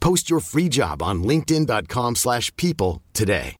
[0.00, 3.56] Post your free job on linkedin.com/people slash people today.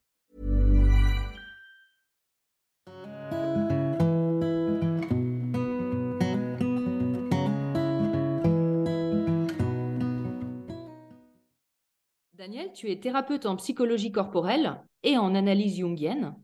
[12.34, 16.34] Daniel, tu es thérapeute en psychologie corporelle et en analyse jungienne.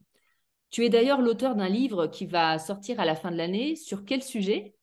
[0.70, 3.76] Tu es d'ailleurs l'auteur d'un livre qui va sortir à la fin de l'année.
[3.76, 4.75] Sur quel sujet?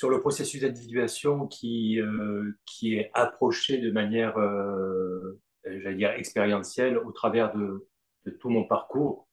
[0.00, 6.96] Sur le processus d'individuation qui, euh, qui est approché de manière, euh, j'allais dire, expérientielle
[6.96, 7.86] au travers de,
[8.38, 9.28] tout mon parcours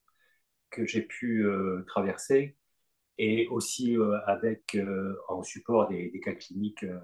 [0.70, 2.58] que j'ai pu euh, traverser
[3.18, 3.96] et aussi
[4.26, 4.78] avec
[5.30, 7.00] en support des, cas cliniques de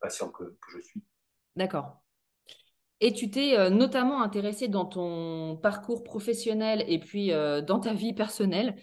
[0.00, 1.02] patients que, que je suis.
[1.54, 2.02] D'accord.
[3.00, 8.74] Et tu t'es notamment intéressé dans ton parcours professionnel et puis dans ta vie personnelle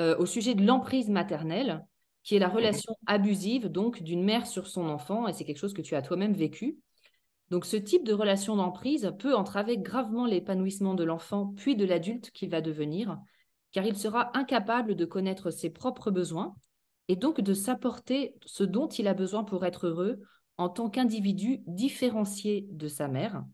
[0.00, 1.86] au sujet de l'emprise maternelle
[2.22, 5.74] qui est la relation abusive donc d'une mère sur son enfant, et c'est quelque chose
[5.74, 6.78] que tu as toi-même vécu.
[7.50, 12.30] Donc ce type de relation d'emprise peut entraver gravement l'épanouissement de l'enfant puis de l'adulte
[12.30, 13.18] qu'il va devenir,
[13.72, 16.54] car il sera incapable de connaître ses propres besoins
[17.08, 20.20] et donc de s'apporter ce dont il a besoin pour être heureux
[20.56, 23.44] en tant qu'individu différencié de sa mère.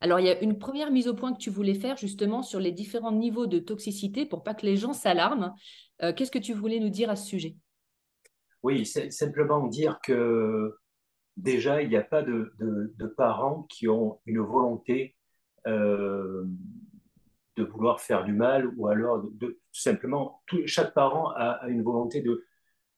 [0.00, 2.58] Alors, il y a une première mise au point que tu voulais faire justement sur
[2.58, 5.54] les différents niveaux de toxicité pour pas que les gens s'alarment.
[6.02, 7.54] Euh, Qu'est-ce que tu voulais nous dire à ce sujet?
[8.62, 10.76] Oui, c'est simplement dire que
[11.36, 12.54] déjà, il n'y a pas de,
[13.16, 15.16] parents qui ont une volonté
[15.66, 16.44] euh,
[17.56, 22.24] de vouloir faire du mal ou alors de, simplement, chaque parent a, une volonté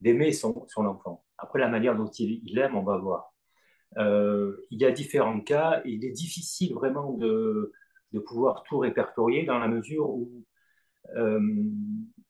[0.00, 1.24] d'aimer son, son, enfant.
[1.38, 3.34] Après, la manière dont il, il aime, on va voir.
[3.98, 7.72] Euh, il y a différents cas il est difficile vraiment de,
[8.12, 10.44] de pouvoir tout répertorier dans la mesure où
[11.16, 11.40] euh,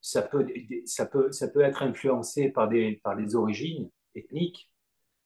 [0.05, 0.47] ça, peut,
[0.85, 4.71] ça, peut, ça peut être influencé par des, par des origines ethniques,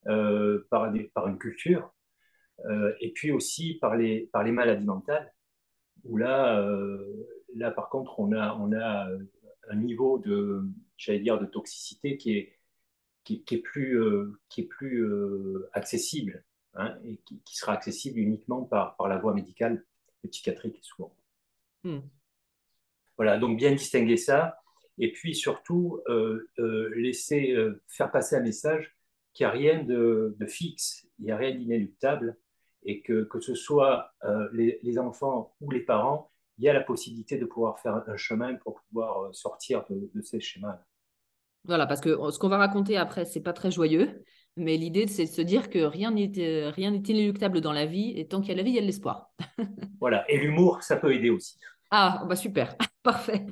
[0.07, 1.93] euh, par, des, par une culture,
[2.67, 5.35] euh, et puis aussi par les, par les maladies mentales,
[6.05, 9.09] où là, euh, là par contre, on a, on a
[9.69, 10.63] un niveau de,
[10.97, 12.57] j'allais dire, de toxicité qui est,
[13.25, 14.01] qui, qui est plus,
[14.49, 15.05] qui est plus
[15.73, 16.45] accessible
[16.75, 19.85] hein, et qui, qui, sera accessible uniquement par, par la voie médicale
[20.31, 21.17] psychiatrique souvent.
[21.83, 21.99] Hmm.
[23.17, 24.61] Voilà, donc bien distinguer ça
[24.99, 28.95] et puis surtout euh, euh, laisser euh, faire passer un message
[29.35, 32.37] qu'il n'y a rien de, de fixe, il n'y a rien d'inéluctable
[32.85, 34.13] et que, que ce soit
[34.53, 38.17] les, les, enfants ou les parents, il y a la possibilité de pouvoir faire un
[38.17, 40.81] chemin pour pouvoir sortir de, de ces schémas.
[41.65, 44.25] Voilà, parce que ce qu'on va raconter après, c'est pas très joyeux,
[44.57, 48.15] mais l'idée, c'est de se dire que rien n'est rien n'est inéluctable dans la vie,
[48.17, 49.33] et tant qu'il y a la vie, il y a de l'espoir.
[50.01, 51.59] voilà, et l'humour, ça peut aider aussi.
[51.91, 53.45] Ah, bah super, parfait.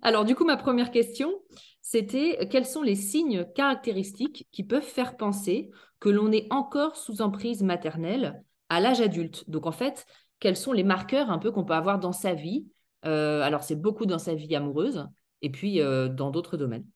[0.00, 1.32] Alors, du coup, ma première question,
[1.80, 7.20] c'était quels sont les signes caractéristiques qui peuvent faire penser que l'on est encore sous
[7.20, 9.48] emprise maternelle à l'âge adulte?
[9.50, 10.06] Donc, en fait,
[10.40, 12.66] quels sont les marqueurs un peu qu'on peut avoir dans sa vie?
[13.04, 15.06] Euh, Alors, c'est beaucoup dans sa vie amoureuse
[15.42, 16.86] et puis euh, dans d'autres domaines.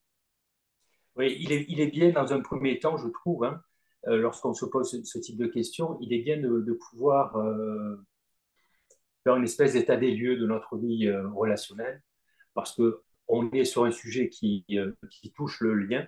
[1.15, 3.59] Oui, il est, bien dans un premier temps, je trouve, hein,
[4.07, 7.33] euh, lorsqu'on se pose ce, type de questions, il est bien de, pouvoir
[9.23, 12.03] faire une espèce d'état des lieux de notre vie relationnelle,
[12.57, 14.91] parce qu'on est sur un sujet qui, euh,
[15.35, 16.07] touche le lien,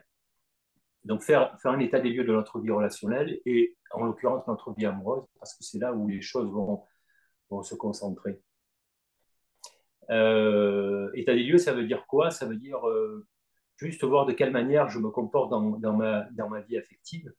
[1.04, 4.88] Donc faire, un état des lieux de notre vie relationnelle et en l'occurrence notre vie
[4.88, 6.84] amoureuse, parce que c'est là où les choses vont,
[7.62, 8.42] se concentrer.
[10.10, 12.32] Euh, état des lieux, ça veut dire quoi?
[12.32, 13.28] Ça veut dire euh,
[13.78, 17.32] juste voir de quelle manière je me comporte dans, ma, vie affective.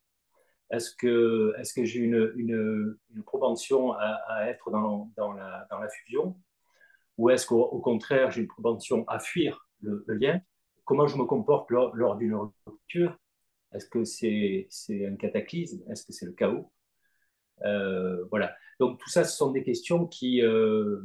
[0.71, 1.53] Est-ce que,
[1.85, 2.97] j'ai une,
[3.27, 6.37] propension à, être dans la fusion?
[7.21, 10.41] Ou est-ce qu'au contraire, j'ai une propension à fuir le, lien?
[10.87, 12.35] Comment je me comporte lors, d'une
[12.65, 13.19] rupture?
[13.75, 15.83] Est-ce que c'est un cataclysme?
[15.91, 16.73] Est-ce que c'est le chaos?
[17.67, 18.57] Euh, Voilà.
[18.79, 21.03] Donc tout ça, ce sont des questions qui, euh,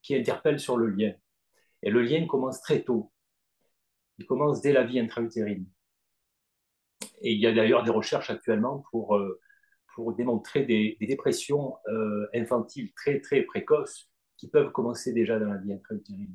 [0.00, 1.12] qui interpellent sur le lien.
[1.82, 3.12] Et le lien commence très tôt.
[4.16, 5.66] Il commence dès la vie intra-utérine.
[7.20, 9.38] Et il y a d'ailleurs des recherches actuellement pour, euh,
[9.94, 11.76] pour démontrer des, dépressions
[12.32, 16.34] infantiles très très précoces qui peuvent commencer déjà dans la vie intra-utérine.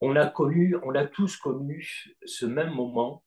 [0.00, 1.88] On a connu, on a tous connu
[2.24, 3.24] ce même moment,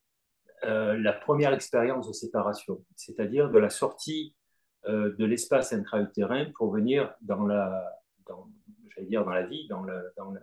[0.63, 4.35] euh, la première expérience de séparation, c'est-à-dire de la sortie
[4.87, 8.49] de l'espace intra-utérin pour venir dans la, dans,
[9.01, 9.85] dire dans la vie, dans,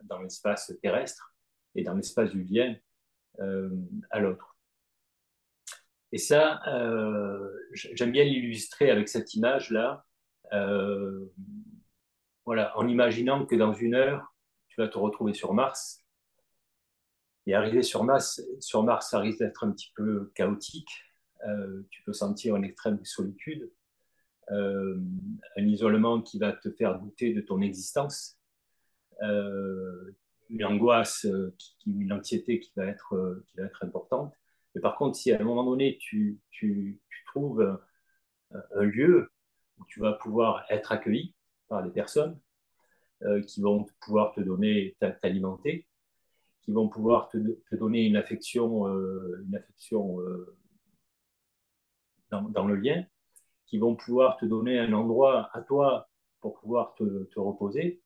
[0.04, 1.34] dans l'espace terrestre
[1.75, 2.75] et dans l'espace du lien
[3.40, 3.70] euh,
[4.10, 4.56] à l'autre.
[6.12, 10.04] Et ça, euh, j'aime bien l'illustrer avec cette image-là.
[10.52, 11.26] Euh,
[12.44, 14.34] voilà, en imaginant que dans une heure,
[14.69, 16.04] tu vas te retrouver sur Mars.
[17.46, 20.90] Et arriver sur Mars, sur Mars ça risque d'être un petit peu chaotique.
[21.90, 23.70] tu peux sentir une extrême solitude,
[24.48, 24.98] un
[25.56, 28.37] isolement qui va te faire douter de ton existence.
[29.22, 30.12] Euh,
[30.49, 31.54] une angoisse, euh,
[31.87, 34.32] une anxiété qui va, être, euh, qui va être importante.
[34.75, 37.78] Mais par contre, si à un moment donné, tu, tu, trouves
[38.52, 39.31] un, lieu
[39.88, 41.34] tu vas pouvoir être accueilli
[41.69, 42.38] par des personnes
[43.46, 45.87] qui vont pouvoir te donner, t'alimenter,
[46.61, 47.38] qui vont pouvoir te,
[47.73, 50.19] donner une affection, une affection
[52.31, 53.06] dans, dans, le lien,
[53.67, 56.08] qui vont pouvoir te donner un endroit à toi
[56.40, 58.00] pour pouvoir te, reposer,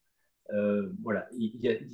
[0.53, 1.29] euh, voilà,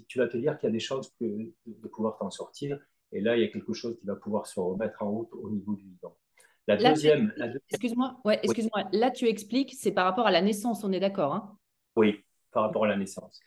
[0.09, 2.79] tu vas te dire qu'il y a des chances de pouvoir t'en sortir.
[3.13, 5.51] Et là, il y a quelque chose qui va pouvoir se remettre en route au
[5.51, 6.17] niveau du vivant.
[6.67, 7.33] La deuxième.
[7.71, 8.85] Excuse-moi, ouais, excuse-moi.
[8.93, 11.59] Là, tu expliques, c'est par rapport à la naissance, on est d'accord hein?
[11.95, 13.41] Oui, par rapport à la naissance.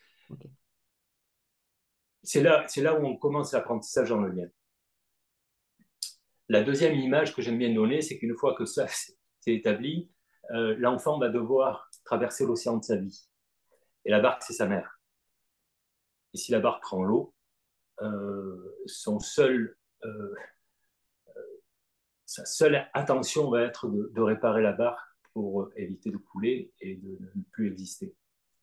[2.22, 4.48] C'est là, là où on commence l'apprentissage le lien.
[6.48, 9.14] La deuxième image que j'aime bien donner, c'est qu'une fois que ça s'est
[9.46, 10.10] établi,
[10.52, 13.28] euh, l'enfant va devoir traverser l'océan de sa vie.
[14.04, 15.00] Et la barque, c'est sa mère.
[16.34, 17.34] Et si la barque prend l'eau,
[18.02, 20.34] euh, son seul, euh,
[22.30, 27.18] sa seule attention va être de, réparer la barque pour éviter de couler et de,
[27.34, 28.14] ne plus exister.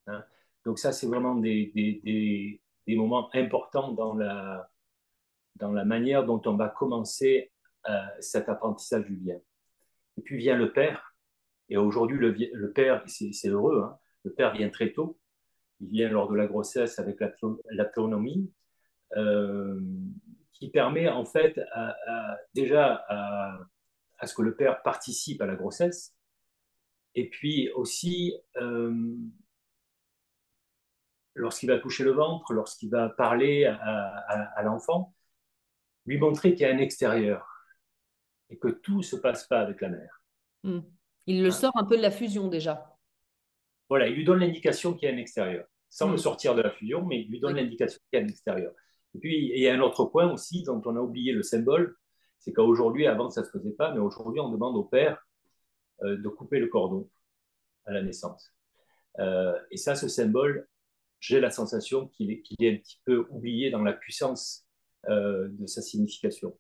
[0.06, 0.24] Hein.
[0.64, 4.70] Donc ça, c'est vraiment des, des, des, moments importants dans la,
[5.58, 7.52] dans la manière dont on va commencer
[8.22, 9.38] cet apprentissage du bien.
[10.18, 11.16] Et puis vient le père,
[11.68, 13.98] et aujourd'hui, le, le, père, c'est heureux, hein.
[14.24, 15.20] le père vient très tôt,
[15.82, 17.20] il vient lors de la grossesse avec
[17.72, 18.50] l'autonomie,
[19.18, 19.80] euh,
[20.58, 21.60] qui permet en fait
[22.54, 26.16] déjà à, ce que le père participe à la grossesse,
[27.16, 29.16] et puis aussi euh,
[31.36, 35.14] lorsqu'il va toucher le ventre, lorsqu'il va parler à, l'enfant,
[36.06, 37.48] lui montrer qu'il y a un extérieur
[38.50, 40.24] et que tout ne se passe pas avec la mère.
[40.64, 40.80] Hmm.
[41.26, 41.52] Il le hein?
[41.52, 42.98] sort un peu de la fusion déjà.
[43.90, 46.20] Voilà, il lui donne l'indication qu'il y a un extérieur, sans le mm.
[46.20, 48.74] sortir de la fusion, mais il lui donne l'indication qu'il y a un extérieur.
[49.18, 51.98] Et puis, il y a un autre point aussi dont on a oublié le symbole,
[52.38, 55.26] c'est qu'aujourd'hui, avant, ça ne se faisait pas, mais aujourd'hui, on demande au père
[56.04, 57.10] euh, de couper le cordon
[57.88, 58.54] à la naissance.
[59.18, 60.68] Euh, et ça, ce symbole,
[61.20, 64.68] j'ai la sensation qu'il est, un petit peu oublié dans la puissance
[65.10, 66.56] euh, de sa signification.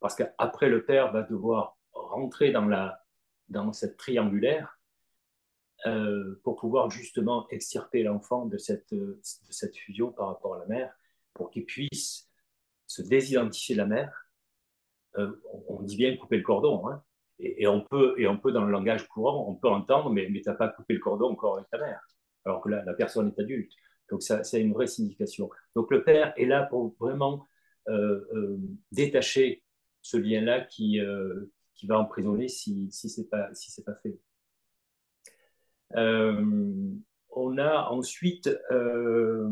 [0.00, 3.04] Parce qu'après, le père va devoir rentrer dans, la,
[3.50, 4.78] dans cette triangulaire
[6.44, 10.94] pour pouvoir justement extirper l'enfant de cette, de cette fusion par rapport à la mère,
[11.34, 12.28] pour qu'il puisse
[12.86, 14.26] se désidentifier de la mère.
[15.18, 17.02] Euh, on, dit bien couper le cordon, hein,
[17.38, 20.40] et, on peut, et on peut dans le langage courant, on peut entendre, mais, mais
[20.40, 22.00] tu n'as pas coupé le cordon encore avec ta mère,
[22.44, 23.72] alors que la, la personne est adulte.
[24.08, 25.50] Donc ça, ça, a une vraie signification.
[25.74, 27.46] Donc le père est là pour vraiment
[27.88, 28.56] euh,
[28.92, 29.64] détacher
[30.02, 31.00] ce lien-là qui,
[31.74, 34.18] qui va emprisonner si, si ce n'est pas, si pas fait.
[35.96, 36.92] Euh,
[37.30, 39.48] on a ensuite euh,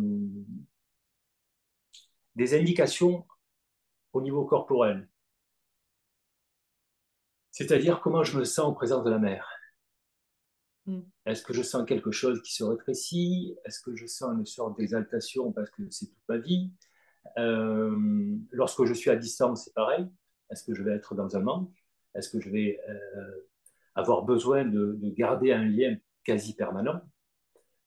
[2.39, 3.27] des indications
[4.13, 5.09] au niveau corporel,
[7.51, 9.51] c'est-à-dire comment je me sens en présence de la mer.
[10.87, 11.01] Hmm.
[11.27, 13.57] Est-ce que je sens quelque chose qui se rétrécit?
[13.65, 16.73] Est-ce que je sens une sorte d'exaltation parce que c'est toute ma vie?
[17.39, 20.07] Euh, lorsque je suis à distance, c'est pareil.
[20.51, 21.75] Est-ce que je vais être dans un manque?
[22.15, 23.49] Est-ce que je vais euh,
[23.97, 27.01] avoir besoin de, garder un lien quasi permanent?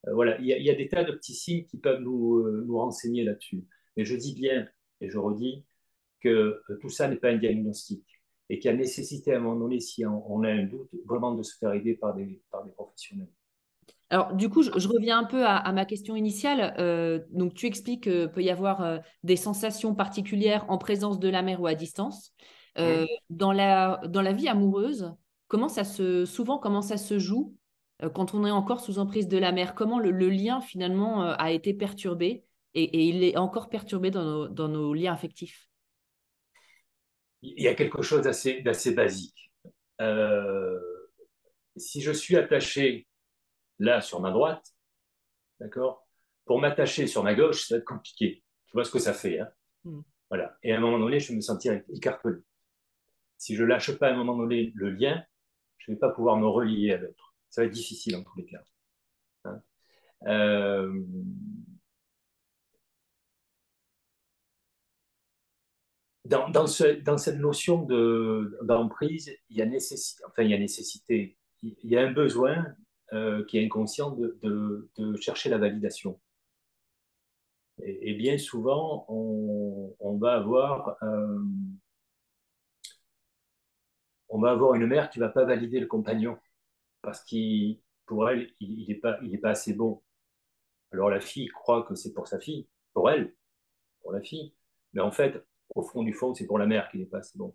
[0.08, 3.24] Euh, Voilà, il y, a des tas de petits signes qui peuvent nous, nous renseigner
[3.24, 3.66] là-dessus.
[3.98, 4.68] Mais je dis bien,
[5.02, 5.66] et je redis,
[6.22, 8.04] que tout ça n'est pas un diagnostic
[8.50, 11.34] et qu'il y a nécessité à un moment donné, si on, a un doute, vraiment
[11.34, 13.30] de se faire aider par des, par des professionnels.
[14.10, 16.76] Alors, du coup, je, reviens un peu à, ma question initiale.
[16.78, 21.30] Euh, donc, tu expliques qu'il peut y avoir euh, des sensations particulières en présence de
[21.30, 22.34] la mère ou à distance.
[22.78, 25.14] Euh, dans, la, dans la vie amoureuse,
[25.48, 27.56] comment ça se, souvent, comment ça se joue
[28.14, 29.76] quand on est encore sous emprise de la mère?
[29.76, 32.44] Comment le, lien, finalement, a été perturbé?
[32.74, 35.70] Et, il est encore perturbé dans nos, dans nos liens affectifs
[37.42, 39.52] Il y a quelque chose d'assez basique.
[41.76, 43.08] si je suis attaché
[43.80, 44.74] là sur ma droite,
[45.60, 46.08] d'accord
[46.46, 48.44] Pour m'attacher sur ma gauche, ça va être compliqué.
[48.68, 49.40] Tu vois ce que ça fait.
[49.40, 49.50] Hein?
[49.84, 50.02] Hmm.
[50.30, 50.58] Voilà.
[50.64, 52.38] Et à un moment donné, je vais me sentir écartelé.
[53.38, 55.24] Si je lâche pas à un moment donné le lien,
[55.78, 57.36] je ne vais pas pouvoir me relier à l'autre.
[57.50, 58.64] Ça va être difficile en tous les cas.
[59.46, 59.62] Hein?
[60.28, 61.04] Euh,
[66.32, 67.84] dans, cette notion
[68.64, 72.66] d'emprise, il y a nécessité, enfin il y a nécessité, il y a un besoin
[73.14, 76.20] euh, qui est inconscient de, chercher la validation.
[77.84, 81.40] Et, bien souvent, on, va avoir euh,
[84.30, 86.38] on va avoir une mère qui va pas valider le compagnon
[87.02, 90.02] parce qu'il pour elle il n'est pas assez bon.
[90.92, 93.34] Alors la fille croit que c'est pour sa fille, pour elle,
[94.02, 94.54] pour la fille,
[94.94, 95.44] mais en fait
[95.76, 97.54] au fond du fond c'est pour la mère qu'il n'est pas assez bon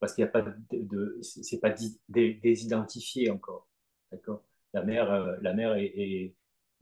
[0.00, 1.74] parce qu'il n'y a pas de, c'est pas
[2.08, 3.68] désidentifié encore,
[4.12, 4.44] d'accord?
[4.74, 6.34] La mère, euh, la mère est,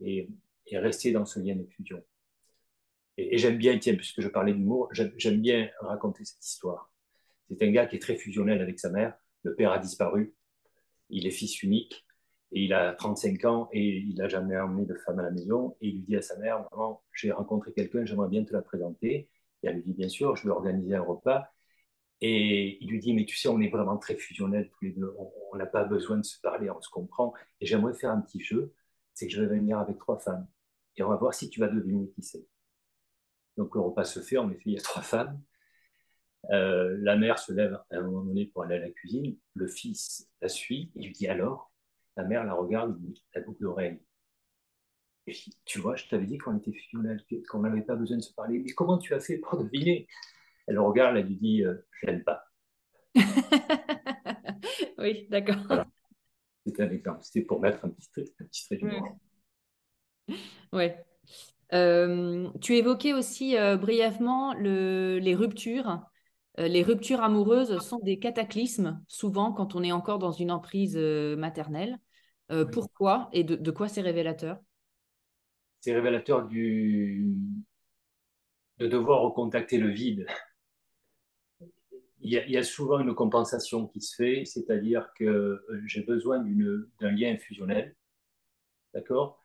[0.02, 0.28] est,
[0.66, 2.02] est, restée dans ce lien de fusion.
[3.16, 6.92] Et, j'aime bien, tiens, puisque je parlais d'humour, j'aime bien raconter cette histoire.
[7.48, 9.16] C'est un gars qui est très fusionnel avec sa mère.
[9.44, 10.34] Le père a disparu.
[11.08, 12.04] Il est fils unique
[12.52, 15.76] et il a 35 ans et il n'a jamais emmené de femme à la maison.
[15.80, 18.62] Et il lui dit à sa mère, maman, j'ai rencontré quelqu'un, j'aimerais bien te la
[18.62, 19.30] présenter.
[19.66, 21.50] Elle lui dit, bien sûr, je vais organiser un repas.
[22.20, 25.14] Et il lui dit, mais tu sais, on est vraiment très fusionnels tous les deux,
[25.52, 27.34] on n'a pas besoin de se parler, on se comprend.
[27.60, 28.74] Et j'aimerais faire un petit jeu,
[29.14, 30.46] c'est que je vais venir avec trois femmes.
[30.96, 32.46] Et on va voir si tu vas deviner qui c'est.
[33.56, 35.40] Donc le repas se fait, en effet, il y a trois femmes.
[36.50, 39.36] Euh, la mère se lève à un moment donné pour aller à la cuisine.
[39.54, 40.92] Le fils la suit.
[40.94, 41.72] Il lui dit alors?
[42.16, 42.98] La mère la regarde,
[43.34, 44.00] La boucle d'oreille.
[45.64, 46.72] Tu vois, je t'avais dit qu'on était
[47.48, 48.60] qu'on n'avait pas besoin de se parler.
[48.60, 50.06] Mais comment tu as fait pour deviner?
[50.66, 52.44] Elle regarde, elle lui dit euh, Je n'aime pas.
[54.98, 55.56] oui, d'accord.
[56.64, 57.20] C'était un exemple.
[57.22, 59.18] C'était pour mettre un petit trait, un petit trait d'humour.
[60.72, 60.90] Oui.
[61.72, 66.00] Euh, tu évoquais aussi euh, brièvement le, les ruptures.
[66.56, 71.98] les ruptures amoureuses sont des cataclysmes, souvent quand on est encore dans une emprise maternelle.
[72.72, 74.58] Pourquoi et de, de quoi c'est révélateur?
[75.86, 77.22] C'est révélateur de
[78.80, 80.26] devoir recontacter le vide
[82.18, 87.10] il y, a, souvent une compensation qui se fait, c'est-à-dire que euh, j'ai besoin d'un
[87.12, 87.94] lien fusionnel,
[88.94, 89.40] d'accord?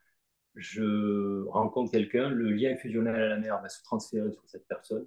[0.56, 5.06] Je rencontre quelqu'un, le lien fusionnel à la mère va se transférer sur cette personne,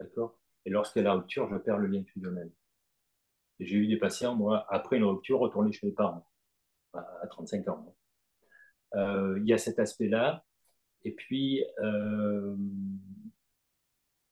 [0.00, 0.36] d'accord?
[0.64, 2.50] Et lorsqu'elle a rupture, je perds le lien fusionnel.
[3.60, 6.28] J'ai eu des patients, moi, après une rupture, retourner chez les parents,
[6.92, 7.94] à, 35 ans.
[8.96, 10.44] Euh, il y a cet aspect-là.
[11.04, 12.56] Et puis, euh,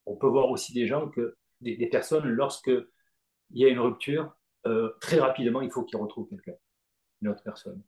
[0.06, 2.72] on peut voir aussi des gens que des, personnes, lorsque
[3.50, 4.34] il y a une rupture,
[4.66, 6.54] euh, très rapidement, il faut qu'ils retrouvent quelqu'un,
[7.20, 7.82] une autre personne.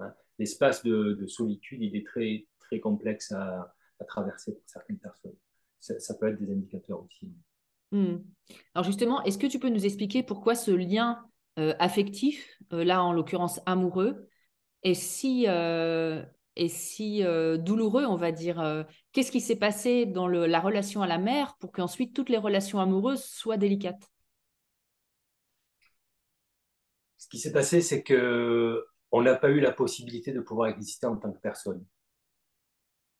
[0.00, 0.12] Hein?
[0.38, 3.74] L'espace de, solitude, il est très, très complexe à,
[4.06, 5.34] traverser pour certaines personnes.
[5.80, 7.32] Ça, peut être des indicateurs aussi.
[7.90, 8.18] Hmm.
[8.74, 11.24] Alors justement, est-ce que tu peux nous expliquer pourquoi ce lien
[11.56, 14.27] affectif, là en l'occurrence amoureux,
[14.82, 15.46] est si
[16.58, 18.60] et si euh, douloureux, on va dire.
[18.60, 18.82] Euh,
[19.12, 22.80] qu'est-ce qui s'est passé dans la relation à la mère pour qu'ensuite toutes les relations
[22.80, 24.10] amoureuses soient délicates?
[27.16, 31.06] Ce qui s'est passé, c'est que on n'a pas eu la possibilité de pouvoir exister
[31.06, 31.84] en tant que personne.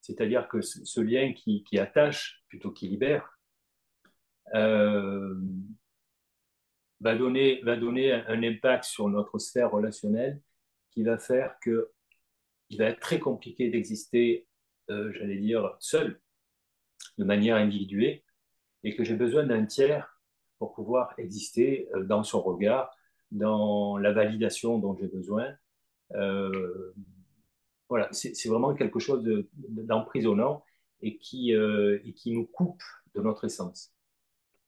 [0.01, 3.39] C'est-à-dire que ce, lien qui, attache plutôt qu'il libère
[4.55, 5.35] euh,
[6.99, 10.41] va, donner, va donner un impact sur notre sphère relationnelle
[10.91, 11.91] qui va faire que
[12.69, 14.47] il va être très compliqué d'exister,
[14.89, 16.21] euh, j'allais dire, seul,
[17.17, 18.23] de manière individuée,
[18.83, 20.19] et que j'ai besoin d'un tiers
[20.59, 22.95] pour pouvoir exister euh, dans son regard,
[23.31, 25.47] dans la validation dont j'ai besoin.
[26.13, 26.93] Euh,
[27.87, 30.63] voilà, c'est vraiment quelque chose d'emprisonnant
[31.01, 32.83] et qui, euh, et qui nous coupe
[33.15, 33.93] de notre essence.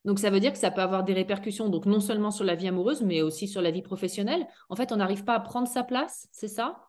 [0.03, 2.55] Donc ça veut dire que ça peut avoir des répercussions, donc non seulement sur la
[2.55, 4.47] vie amoureuse, mais aussi sur la vie professionnelle.
[4.69, 6.87] En fait, on n'arrive pas à prendre sa place, c'est ça?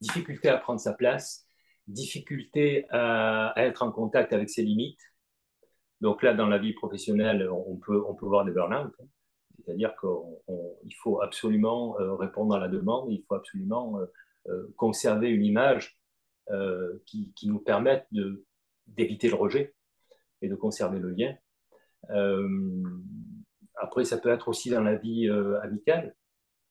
[0.00, 1.46] Difficulté à prendre sa place,
[1.86, 5.00] difficulté à, être en contact avec ses limites.
[6.00, 8.92] Donc là, dans la vie professionnelle, on peut, on peut voir des burn-out.
[8.98, 9.06] Hein.
[9.58, 13.98] C'est-à-dire qu'il faut absolument euh, répondre à la demande, il faut absolument
[14.48, 15.96] euh, conserver une image
[17.04, 18.06] qui, qui, nous permette
[18.86, 19.74] d'éviter le rejet
[20.40, 21.34] et de conserver le lien.
[22.10, 22.82] Euh,
[23.74, 26.14] après, ça peut être aussi dans la vie euh, amicale.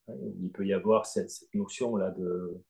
[0.08, 2.63] Hein, il peut y avoir cette, notion-là de,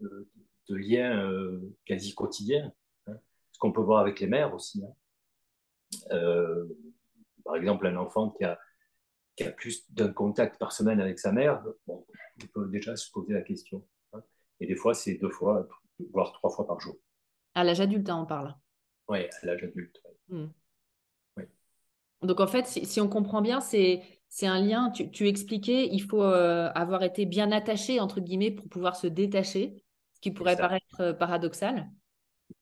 [0.00, 0.26] de,
[0.74, 2.72] lien euh, quasi quotidien.
[3.06, 3.18] Hein.
[3.52, 4.82] ce qu'on peut voir avec les mères aussi.
[4.84, 6.66] Hein.
[7.44, 8.58] par exemple, un enfant qui a,
[9.36, 12.06] qui a plus d'un contact par semaine avec sa mère, bon,
[12.38, 13.86] il peut déjà se poser la question.
[14.60, 15.66] Et des fois, c'est deux fois,
[16.12, 16.96] voire trois fois par jour.
[17.54, 18.54] À l'âge adulte, on parle.
[19.08, 20.02] Oui, à l'âge adulte.
[20.28, 20.48] Hmm.
[22.22, 24.02] Donc en fait, si, on comprend bien, c'est
[24.42, 28.96] un lien, tu, expliquais, il faut euh, avoir été bien attaché, entre guillemets, pour pouvoir
[28.96, 29.84] se détacher,
[30.14, 31.88] ce qui pourrait paraître euh, paradoxal.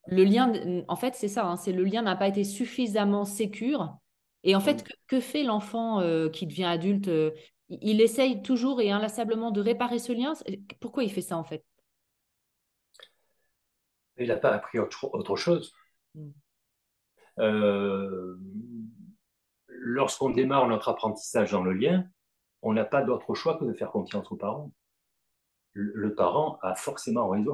[0.07, 0.53] Le lien,
[0.87, 3.97] en fait, c'est ça, hein, c'est le lien n'a pas été suffisamment sécure.
[4.43, 7.09] Et en fait, que, fait l'enfant euh, qui devient adulte
[7.69, 10.33] il, essaye toujours et inlassablement de réparer ce lien.
[10.79, 11.65] Pourquoi il fait ça, en fait?
[14.17, 15.73] Il n'a pas appris autre, chose.
[16.15, 16.31] Hmm
[19.87, 22.05] lorsqu'on démarre notre apprentissage dans le lien,
[22.61, 24.71] on n'a pas d'autre choix que de faire confiance aux parents.
[25.73, 27.53] Le, parent a forcément raison.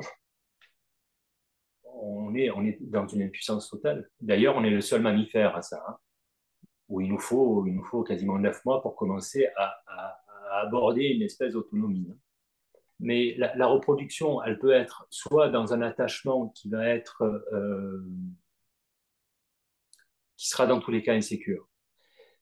[1.83, 2.49] On est,
[2.79, 4.09] dans une impuissance totale.
[4.21, 5.97] D'ailleurs, on est le seul mammifère à ça, hein,
[6.87, 10.19] où il nous, faut, il nous faut quasiment neuf mois pour commencer à,
[10.61, 12.07] aborder une espèce d'autonomie.
[12.11, 12.17] Hein.
[12.99, 18.07] Mais la, reproduction, elle peut être soit dans un attachement qui va être, euh,
[20.37, 21.67] qui sera dans tous les cas insécure,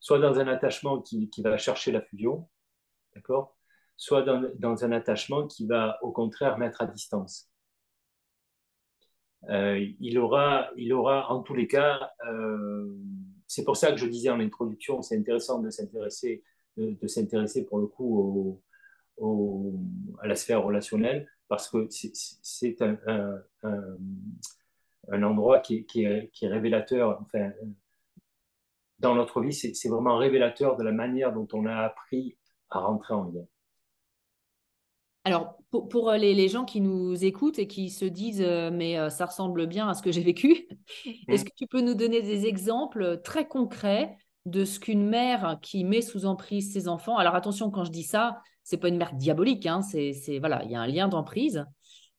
[0.02, 2.50] soit dans un attachement qui, va chercher la fusion,
[3.16, 3.56] d'accord?
[3.96, 7.50] Soit dans, un attachement qui va au contraire mettre à distance.
[9.50, 12.96] Euh, il, aura, il aura en tous les cas, euh,
[13.48, 16.44] c'est pour ça que je disais en introduction, c'est intéressant de s'intéresser,
[16.78, 18.62] de, s'intéresser pour le coup
[20.20, 23.44] à la sphère relationnelle, parce que c'est un,
[25.12, 27.52] endroit qui qui est, qui est révélateur, enfin,
[29.02, 32.38] dans notre vie, c'est vraiment révélateur de la manière dont on a appris
[32.70, 33.44] à rentrer en lien.
[35.24, 39.10] Alors, pour, euh, les, gens qui nous écoutent et qui se disent euh, mais euh,
[39.10, 40.68] ça ressemble bien à ce que j'ai vécu,
[41.06, 41.12] mmh.
[41.28, 45.84] est-ce que tu peux nous donner des exemples très concrets de ce qu'une mère qui
[45.84, 49.14] met sous emprise ses enfants Alors attention, quand je dis ça, c'est pas une mère
[49.14, 51.66] diabolique, hein, c'est voilà, il y a un lien d'emprise.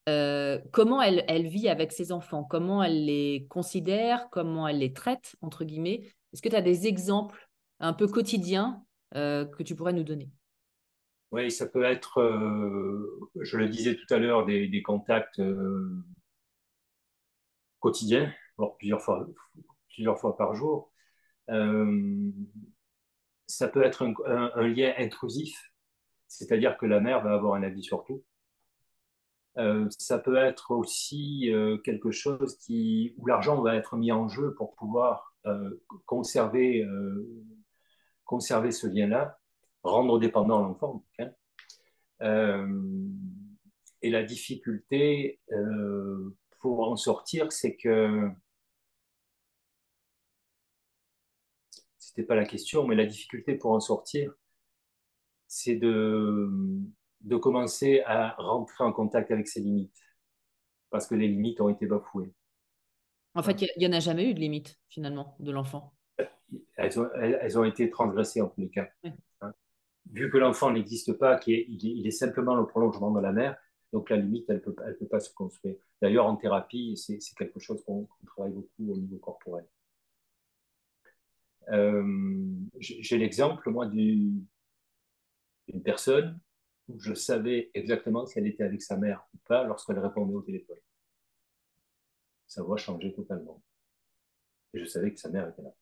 [0.07, 5.35] comment elle, elle vit avec ses enfants Comment elle les considère Comment elle les traite
[5.41, 7.49] entre guillemets est-ce que tu as des exemples
[7.81, 10.31] un peu quotidiens euh, que tu pourrais nous donner?
[11.31, 16.05] Oui, ça peut être, euh, je le disais tout à l'heure, des, contacts euh,
[17.81, 19.27] quotidiens, voire plusieurs fois,
[19.89, 20.93] plusieurs fois par jour.
[23.47, 25.73] ça peut être un, lien intrusif,
[26.29, 28.25] c'est-à-dire que la mère va avoir un avis sur tout.
[29.99, 31.51] ça peut être aussi
[31.85, 35.32] quelque chose qui, où l'argent va être mis en jeu pour pouvoir
[36.07, 37.29] conserver, euh,
[38.25, 39.39] conserver ce lien-là,
[39.83, 41.05] rendre dépendant l'enfant.
[41.19, 41.31] Hein.
[42.23, 43.09] Euh,
[44.03, 45.41] et la difficulté
[46.61, 48.31] pour en sortir, c'est que
[51.99, 54.35] c'était pas la question, mais la difficulté pour en sortir,
[55.47, 56.51] c'est de,
[57.23, 60.03] de commencer à rentrer en contact avec ses limites,
[60.91, 62.33] parce que les limites ont été bafouées.
[63.35, 65.95] En fait, il n'y en a jamais eu de limite, finalement, de l'enfant.
[66.77, 68.89] Elles ont, elles ont, été transgressées en tous les cas.
[69.41, 69.53] Hein.
[70.11, 73.57] Vu que l'enfant n'existe pas, il est, il est, simplement le prolongement de la mère,
[73.93, 75.77] donc la limite, elle ne peut, elle peut pas se construire.
[76.03, 79.67] D'ailleurs, en thérapie, c'est quelque chose qu'on travaille beaucoup au niveau corporel.
[81.71, 84.45] Euh, j'ai l'exemple, moi, d'une
[85.85, 86.39] personne
[86.89, 90.43] où je savais exactement si elle était avec sa mère ou pas lorsqu'elle répondait au
[90.43, 90.79] téléphone
[92.53, 93.63] sa voix changeait totalement.
[94.75, 95.75] Et je savais que sa mère était là.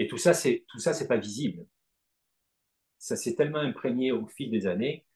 [0.00, 1.64] Et tout ça, c'est tout ça, c'est pas visible.
[2.98, 5.06] Ça s'est tellement imprégné au fil des années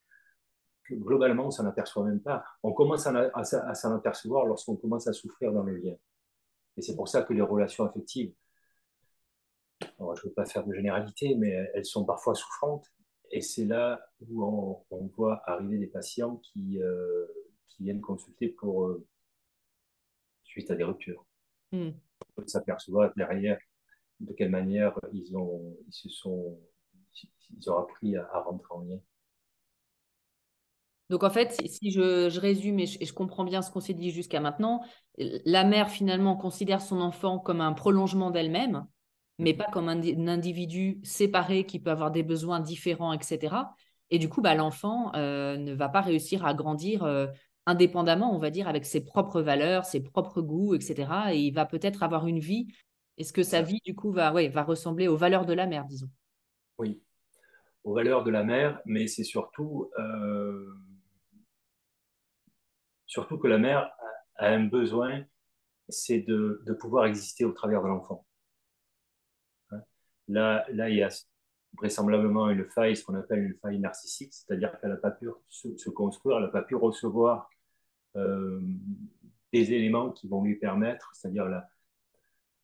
[0.85, 2.45] que globalement, on s'en aperçoit même pas.
[2.63, 5.97] On commence à, s'en apercevoir lorsqu'on commence à souffrir dans le lien.
[6.77, 8.33] Et c'est pour ça que les relations affectives,
[9.81, 12.87] je ne veux pas faire de généralité, mais elles sont parfois souffrantes.
[13.33, 17.27] Et c'est là où on, voit arriver des patients qui, euh,
[17.69, 19.07] qui viennent consulter pour, euh,
[20.45, 21.25] suite à des ruptures.
[21.73, 21.91] Mm.
[21.91, 23.59] On peut s'apercevoir derrière
[24.21, 26.59] de quelle manière ils ont, ils se sont,
[27.57, 28.99] ils ont appris à, rentrer en lien.
[31.11, 33.81] Donc en fait, si je, je résume et je, et je, comprends bien ce qu'on
[33.81, 34.83] s'est dit jusqu'à maintenant,
[35.17, 38.87] la mère finalement considère son enfant comme un prolongement d'elle-même,
[39.39, 43.57] mais pas comme un, individu séparé qui peut avoir des besoins différents, etc.
[44.11, 47.27] Et du coup, bah, l'enfant euh, ne va pas réussir à grandir euh,
[47.69, 51.11] indépendamment, on va dire, avec ses propres valeurs, ses propres goûts, etc.
[51.33, 52.67] Et il va peut-être avoir une vie.
[53.19, 55.85] Est-ce que sa vie, du coup, va, ouais, va ressembler aux valeurs de la mère,
[55.85, 56.09] disons?
[56.79, 57.03] Oui,
[57.85, 60.67] aux valeurs de la mère, mais c'est surtout, euh,
[63.07, 63.91] surtout que la mère
[64.37, 65.25] a un besoin,
[65.89, 68.25] c'est de, de pouvoir exister au travers de l'enfant.
[70.29, 71.09] Là, là, il y a
[71.77, 75.91] vraisemblablement une faille, ce qu'on appelle une faille narcissique, c'est-à-dire qu'elle n'a pas pu se,
[75.91, 77.49] construire, elle n'a pas pu recevoir
[78.15, 81.47] des éléments qui vont lui permettre, c'est-à-dire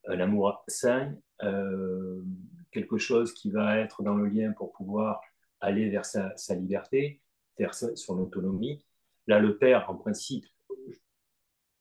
[0.07, 2.23] l'amour sain, euh,
[2.71, 5.21] quelque chose qui va être dans le lien pour pouvoir
[5.61, 7.23] aller vers sa, liberté,
[7.59, 8.85] vers son autonomie.
[9.27, 10.47] Là, le père, en principe,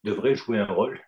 [0.04, 1.00] devrait jouer un rôle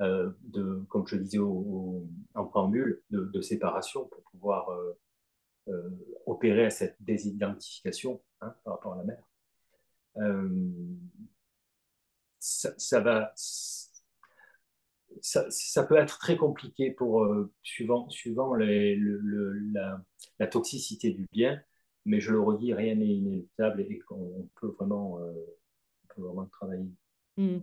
[0.00, 4.98] euh, de, comme je disais en préambule, de, séparation pour pouvoir euh,
[5.68, 5.90] euh,
[6.26, 9.22] opérer à cette désidentification hein, par rapport à la mère.
[12.40, 13.32] Ça, va,
[15.20, 17.26] ça, peut être très compliqué pour
[17.62, 19.52] suivant, suivant les, le,
[20.38, 21.60] la, toxicité du bien,
[22.04, 26.90] mais je le redis, rien n'est inéluctable et, qu'on peut vraiment, on peut vraiment travailler.
[27.36, 27.58] Mm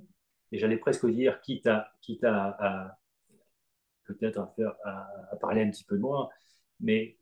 [0.52, 2.98] et j'allais presque dire, quitte à, quitte à,
[4.06, 6.30] peut-être à, faire, à, parler un petit peu de moi,
[6.80, 7.18] mais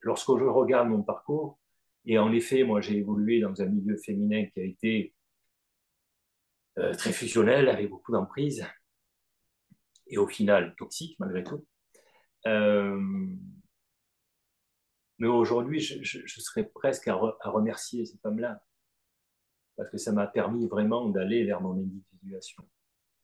[0.00, 1.58] lorsque je regarde mon parcours,
[2.06, 5.14] et en effet, moi j'ai évolué dans un milieu féminin qui a été
[6.78, 8.66] euh, très fusionnel, avec beaucoup d'emprise,
[10.06, 11.66] et au final toxique malgré tout.
[12.46, 13.00] Euh,
[15.18, 18.62] mais aujourd'hui, je, serais presque à, à remercier ces femmes-là
[19.78, 22.68] parce que ça m'a permis vraiment d'aller vers mon individuation.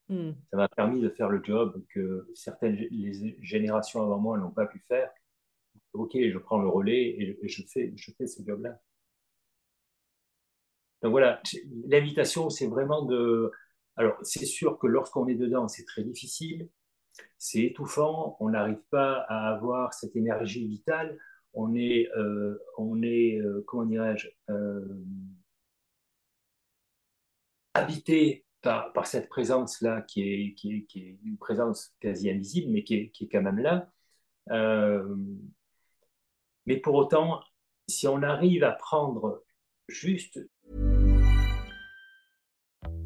[0.09, 0.33] Hmm.
[0.51, 4.67] Ça m'a permis de faire le job que certaines les générations avant moi n'ont pas
[4.67, 5.11] pu faire.
[5.93, 8.81] Ok, je prends le relais et je fais, je fais ce job-là.
[11.05, 11.43] Donc voilà,
[11.87, 13.53] l'invitation, c'est vraiment de...
[13.97, 16.71] Alors, c'est sûr que lorsqu'on est dedans, c'est très difficile,
[17.37, 21.19] c'est étouffant, on n'arrive pas à avoir cette énergie vitale,
[21.53, 25.05] on est, euh, on est euh, comment dirais-je, euh,
[27.75, 32.83] habité par, cette présence-là, qui est, qui, est, qui est, une présence quasi invisible, mais
[32.83, 33.91] qui est, qui est quand même là.
[36.65, 37.41] Mais pour autant,
[37.89, 39.45] si on arrive à prendre
[39.87, 40.41] juste...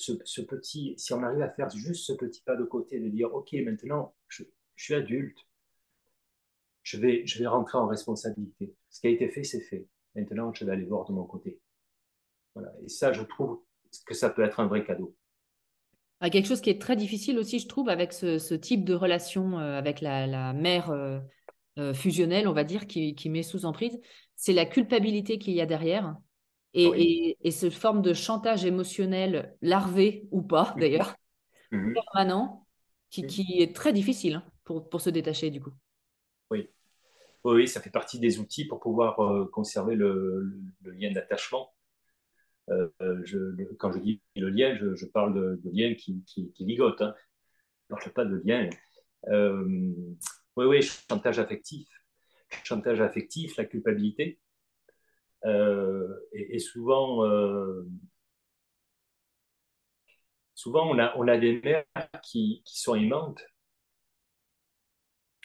[0.00, 3.32] Ce, petit, si on arrive à faire juste ce petit pas de côté, de dire,
[3.34, 4.44] OK, maintenant, je,
[4.76, 5.38] suis adulte,
[6.82, 8.74] je vais, je vais rentrer en responsabilité.
[8.88, 9.86] Ce qui a été fait, c'est fait.
[10.14, 11.60] Maintenant, je vais aller voir de mon côté.
[12.54, 12.72] Voilà.
[12.82, 13.62] Et ça, je trouve
[14.06, 15.14] que ça peut être un vrai cadeau.
[16.20, 19.58] Ah, quelque chose qui est très difficile aussi, je trouve, avec ce, type de relation
[19.58, 21.18] euh, avec la, mère euh,
[21.78, 23.98] euh, fusionnelle, on va dire, qui, qui met sous emprise,
[24.36, 26.16] c'est la culpabilité qu'il y a derrière.
[26.72, 30.80] Et, et, ce forme de chantage émotionnel, larvé ou pas mhm.
[30.80, 31.16] d'ailleurs,
[31.72, 31.94] mhm.
[31.94, 32.66] permanent,
[33.10, 35.72] qui, qui, est très difficile hein, pour, pour, se détacher du coup.
[36.50, 36.68] Oui.
[37.44, 40.48] oui, ça fait partie des outils pour pouvoir euh, conserver le,
[40.82, 41.74] le, lien d'attachement.
[42.68, 42.88] Euh,
[43.24, 43.38] je,
[43.78, 47.02] quand je dis le lien, je, je parle de, de, lien qui, qui, qui ligote.
[47.02, 47.14] Hein.
[47.88, 48.70] Je ne parle pas de lien.
[49.28, 49.92] Euh,
[50.56, 51.88] oui, oui, chantage affectif.
[52.64, 54.38] Chantage affectif, la culpabilité.
[55.44, 57.86] Euh, et, souvent, euh,
[60.54, 61.84] souvent, on a, on a des mères
[62.22, 63.44] qui, qui sont aimantes.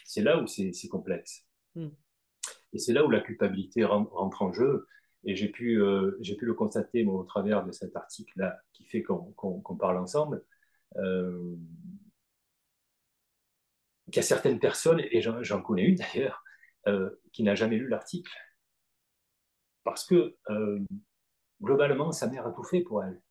[0.03, 1.45] C'est là où c'est complexe.
[1.75, 1.89] Hmm.
[2.73, 4.87] Et c'est là où la culpabilité rentre en jeu.
[5.23, 9.77] Et j'ai pu, euh, pu le constater au travers de cet article-là qui fait qu'on
[9.79, 10.43] parle ensemble.
[10.97, 11.55] Euh,
[14.05, 16.43] qu'il y a certaines personnes, et j'en connais une d'ailleurs,
[16.87, 18.31] euh, qui n'a jamais lu l'article.
[19.85, 20.79] Parce que euh,
[21.61, 23.21] globalement, sa mère a tout fait pour elle.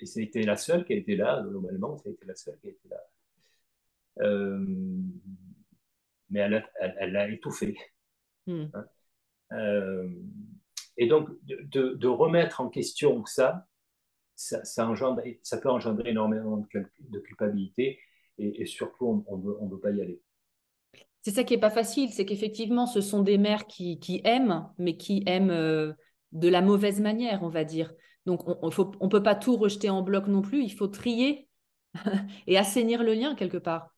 [0.00, 2.68] Et c'était la seule qui a été là, globalement, ça a été la seule qui
[2.68, 2.96] a été là.
[4.22, 4.64] Euh,
[6.30, 7.76] mais elle l'a elle, a étouffé.
[8.46, 8.66] Hmm.
[8.74, 10.08] Hein.
[10.96, 13.66] et donc, de, remettre en question ça,
[14.34, 18.00] ça, ça, engendre, ça peut engendrer énormément de, culpabilité
[18.38, 20.23] et, surtout, on ne veut pas y aller.
[21.24, 24.98] C'est ça qui n'est pas facile, c'est qu'effectivement, ce sont des mères qui, aiment, mais
[24.98, 25.94] qui aiment euh,
[26.32, 27.94] de la mauvaise manière, on va dire.
[28.26, 31.48] Donc, on ne peut pas tout rejeter en bloc non plus, il faut trier
[32.46, 33.94] et assainir le lien quelque part.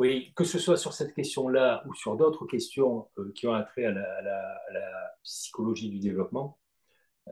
[0.00, 3.84] Oui, que ce soit sur cette question-là ou sur d'autres questions euh, qui ont attrait
[3.84, 6.58] à la, à, la, psychologie du développement,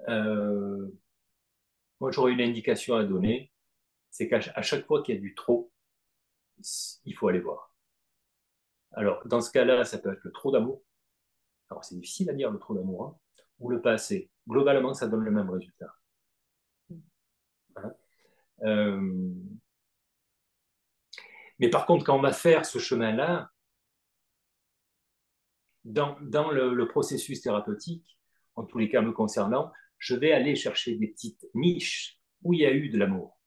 [0.08, 0.88] euh,
[2.00, 3.52] moi j'aurais une indication à donner,
[4.10, 5.70] c'est qu'à chaque fois qu'il y a du trop,
[7.04, 7.73] il faut aller voir.
[8.94, 10.82] Alors, dans ce cas-là, ça peut être le trop d'amour.
[11.70, 13.18] Alors, c'est difficile à dire le trop d'amour, hein,
[13.58, 14.30] ou le pas assez.
[14.48, 15.94] Globalement, ça donne le même résultat.
[17.76, 17.92] Hein.
[18.62, 19.32] Euh,
[21.58, 23.50] mais par contre, quand on va faire ce chemin-là,
[25.84, 26.16] dans,
[26.50, 28.18] le, processus thérapeutique,
[28.54, 32.60] en tous les cas me concernant, je vais aller chercher des petites niches où il
[32.60, 33.38] y a eu de l'amour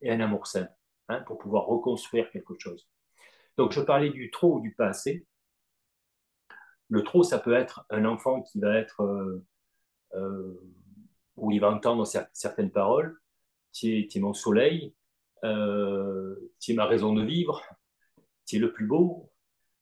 [0.00, 0.68] et un amour sain.
[1.08, 2.88] Hein, pour pouvoir reconstruire quelque chose.
[3.56, 5.26] Donc, je parlais du trop ou du pas assez.
[6.88, 9.44] Le trop, ça peut être un enfant qui va être euh,
[10.14, 10.60] euh,
[11.36, 13.18] où il va entendre certaines paroles.
[13.72, 14.94] Tu es, mon soleil,
[15.44, 17.62] euh, tu es ma raison de vivre,
[18.46, 19.30] tu es le plus beau.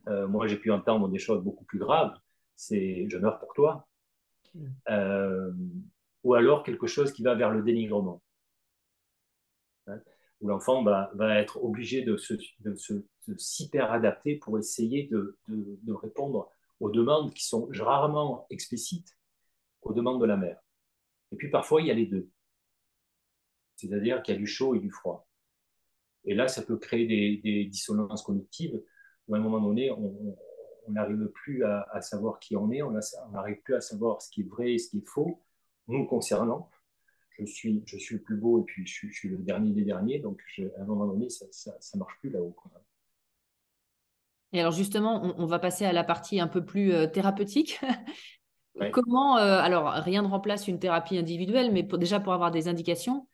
[0.06, 2.16] moi, j'ai pu entendre des choses beaucoup plus graves.
[2.54, 3.87] C'est je meurs pour toi.
[4.54, 5.52] Mm.
[6.24, 8.20] ou alors quelque chose qui va vers le dénigrement
[10.40, 12.35] où l'enfant va, être obligé de se,
[13.37, 15.38] s'hyper adapter pour essayer de,
[15.88, 16.50] répondre
[16.81, 19.16] aux demandes qui sont rarement explicites,
[19.83, 20.61] aux demandes de la mère.
[21.33, 22.29] Et puis parfois, il y a les deux.
[23.76, 25.29] C'est-à-dire qu'il y a du chaud et du froid.
[26.24, 27.07] Et là, ça peut créer
[27.42, 28.83] des, dissonances cognitives
[29.29, 30.37] où à un moment donné, on
[30.88, 32.92] n'arrive plus à, savoir qui on est, on
[33.33, 35.42] n'arrive plus à savoir ce qui est vrai et ce qui est faux,
[35.87, 36.70] nous concernant
[37.40, 40.18] je suis, je suis le plus beau et puis je, suis le dernier des derniers.
[40.18, 41.44] Donc, à un moment donné, ça
[41.94, 42.55] ne marche plus là-haut.
[44.53, 47.81] Et alors, justement, on, va passer à la partie un peu plus euh, thérapeutique.
[48.92, 53.29] Comment, euh, alors, rien ne remplace une thérapie individuelle, mais déjà pour avoir des indications,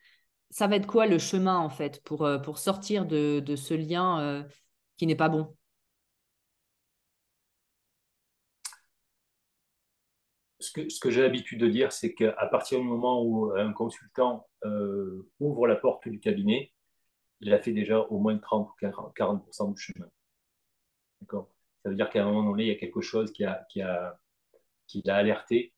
[0.50, 3.74] ça va être quoi le chemin, en fait, pour, euh, pour sortir de, de ce
[3.74, 4.44] lien
[4.96, 5.54] qui n'est pas bon?
[10.58, 15.28] Ce que, j'ai l'habitude de dire, c'est qu'à partir du moment où un consultant euh,
[15.40, 16.72] ouvre la porte du cabinet,
[17.40, 18.72] il a fait déjà au moins 30 ou
[19.14, 20.08] 40 du chemin.
[21.20, 21.50] D'accord?
[21.82, 23.82] Ça veut dire qu'à un moment donné, il y a quelque chose qui a, qui
[23.82, 24.18] a,
[24.86, 25.74] qui l'a alerté.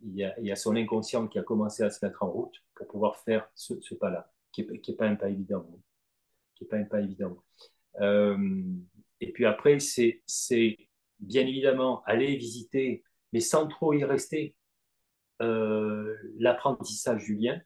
[0.00, 2.88] Il y, a, a, son inconscient qui a commencé à se mettre en route pour
[2.88, 5.64] pouvoir faire ce, pas-là, qui n'est pas un pas évident.
[6.54, 7.36] Qui est pas un pas évident.
[8.00, 8.64] Euh,
[9.20, 10.22] et puis après, c'est
[11.20, 14.56] bien évidemment aller visiter mais sans trop y rester.
[15.42, 17.60] Euh, l'apprentissage du lien,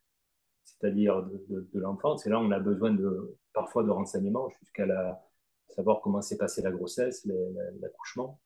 [0.65, 4.87] c'est-à-dire de, l'enfance, et là on a besoin de, parfois de renseignements jusqu'à
[5.69, 7.29] savoir comment s'est passée la grossesse,
[7.81, 8.41] l'accouchement.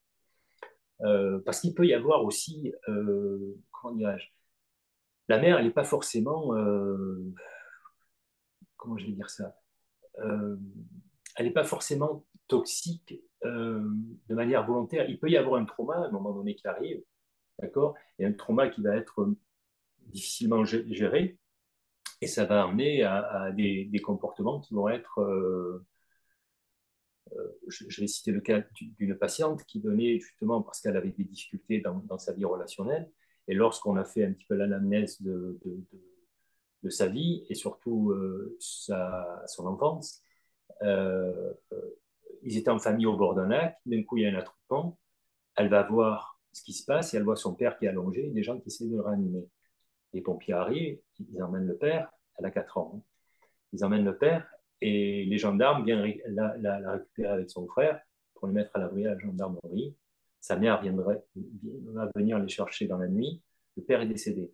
[1.03, 4.27] Euh, parce qu'il peut y avoir aussi, euh, comment dirais-je,
[5.29, 6.49] la mère, elle n'est pas forcément,
[8.77, 9.57] comment je vais dire ça,
[10.17, 10.59] elle
[11.47, 15.09] n'est pas forcément toxique de manière volontaire.
[15.09, 17.03] Il peut y avoir un trauma à un moment donné qui arrive,
[17.61, 17.95] D'accord?
[18.19, 19.35] Et un trauma qui va être
[20.07, 21.39] difficilement géré,
[22.21, 25.21] et ça va amener à, des, comportements qui vont être.
[25.21, 25.87] Euh,
[27.33, 28.63] euh, je, vais citer le cas
[28.99, 33.11] d'une patiente qui donnait justement parce qu'elle avait des difficultés dans, sa vie relationnelle,
[33.47, 35.59] et lorsqu'on a fait un petit peu l'anamnèse de,
[36.89, 40.23] sa vie et surtout euh, sa, son enfance,
[42.43, 44.99] ils étaient en famille au bord d'un lac, d'un coup il y a un attroupement,
[45.57, 48.27] elle va voir ce qui se passe et elle voit son père qui est allongé
[48.27, 49.49] et des gens qui essaient de le réanimer.
[50.13, 52.93] Les pompiers arrivent, ils emmènent le père, elle a 4 ans.
[52.97, 53.03] Hein.
[53.73, 54.51] Ils emmènent le père
[54.81, 58.01] et les gendarmes viennent la, récupérer avec son frère
[58.35, 59.97] pour le mettre à l'abri à la gendarmerie.
[60.41, 63.43] Sa mère viendrait, va venir les chercher dans la nuit.
[63.77, 64.53] Le père est décédé.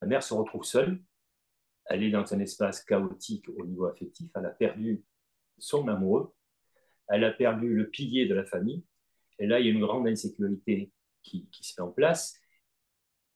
[0.00, 1.00] La mère se retrouve seule
[1.86, 5.02] elle est dans un espace chaotique au niveau affectif, elle a perdu
[5.58, 6.34] son amoureux,
[7.08, 8.84] elle a perdu le pilier de la famille,
[9.38, 12.40] et là, il y a une grande insécurité qui, se met en place,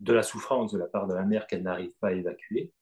[0.01, 2.73] de la souffrance de la part de la mère qu'elle n'arrive pas à évacuer,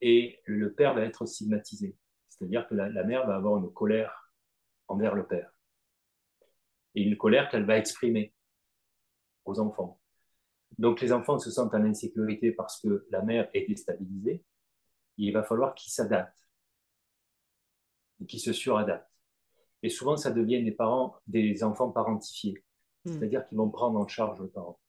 [0.00, 1.96] et le père va être stigmatisé.
[2.28, 4.30] C'est-à-dire que la, la, mère va avoir une colère
[4.88, 5.50] envers le père.
[6.94, 8.34] Et une colère qu'elle va exprimer
[9.44, 10.00] aux enfants.
[10.78, 14.44] Donc les enfants se sentent en insécurité parce que la mère est déstabilisée.
[15.16, 16.45] Il va falloir qu'ils s'adaptent
[18.20, 19.10] et qu'ils se suradaptent.
[19.82, 22.64] Et souvent, ça devient des parents, des enfants parentifiés,
[23.04, 23.12] hmm.
[23.12, 24.80] c'est-à-dire qu'ils vont prendre en charge le parent.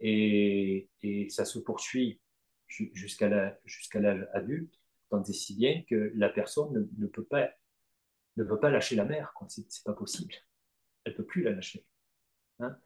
[0.00, 2.20] Et, et ça se poursuit
[2.68, 4.74] jusqu'à l'âge adulte,
[5.08, 7.48] tant et si bien que la personne ne, peut, pas,
[8.36, 9.32] ne peut pas lâcher la mère.
[9.48, 10.34] Ce n'est pas possible.
[11.04, 11.84] Elle ne peut plus la lâcher.
[12.58, 12.76] Hein.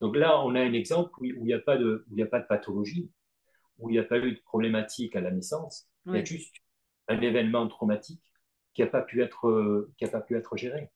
[0.00, 2.46] Donc là, on a un exemple où il n'y a, pas de, a pas de
[2.46, 3.10] pathologie,
[3.78, 5.88] où il n'y a pas eu de problématique à la naissance.
[6.06, 6.54] Il y a juste
[7.08, 8.22] un événement traumatique
[8.80, 10.90] qui n'a pas, pu être, qui pas pu être géré.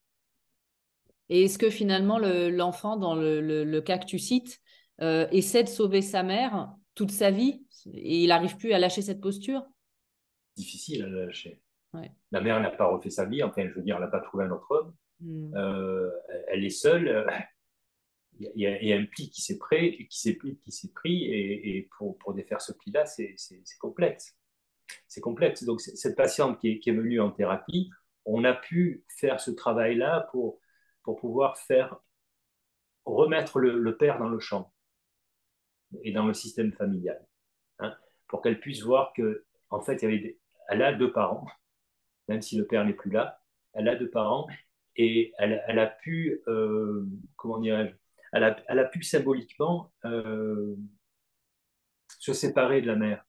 [1.29, 4.61] Et est-ce que finalement l'enfant, dans le, cas que tu cites,
[5.03, 9.03] euh, essaie de sauver sa mère toute sa vie et il n'arrive plus à lâcher
[9.03, 9.63] cette posture?
[10.57, 11.61] Difficile à lâcher.
[12.33, 14.45] La mère n'a pas refait sa vie, enfin, je veux dire, elle n'a pas trouvé
[14.45, 14.95] un autre homme.
[15.21, 15.55] Hmm.
[15.55, 16.11] Euh,
[16.49, 17.27] elle est seule.
[18.41, 21.89] Il y, a, un pli qui s'est pris, qui s'est pris, qui s'est pris, et,
[21.97, 23.37] pour, pour, défaire ce pli-là, c'est
[23.79, 24.37] complexe.
[25.09, 25.65] C'est complexe.
[25.65, 27.91] Donc, cette patiente qui est, venue en thérapie,
[28.25, 30.61] on a pu faire ce travail-là pour,
[31.03, 31.97] pour pouvoir faire
[33.05, 34.73] remettre le, père dans le champ
[36.03, 37.25] et dans le système familial,
[37.79, 37.95] hein,
[38.29, 41.47] pour qu'elle puisse voir que, en fait, elle a deux parents,
[42.29, 43.41] même si le père n'est plus là,
[43.75, 44.47] elle a deux parents
[44.97, 47.95] et elle, a pu, euh, comment dirais-je,
[48.33, 50.77] elle a, elle a, pu symboliquement euh,
[52.09, 53.25] se séparer de la mère.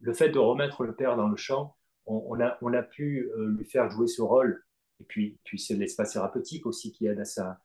[0.00, 3.54] Le fait de remettre le père dans le champ, on, a, on a, pu euh,
[3.56, 4.64] lui faire jouer ce rôle.
[5.00, 7.60] Et puis, puis c'est l'espace thérapeutique aussi qui aide à ça,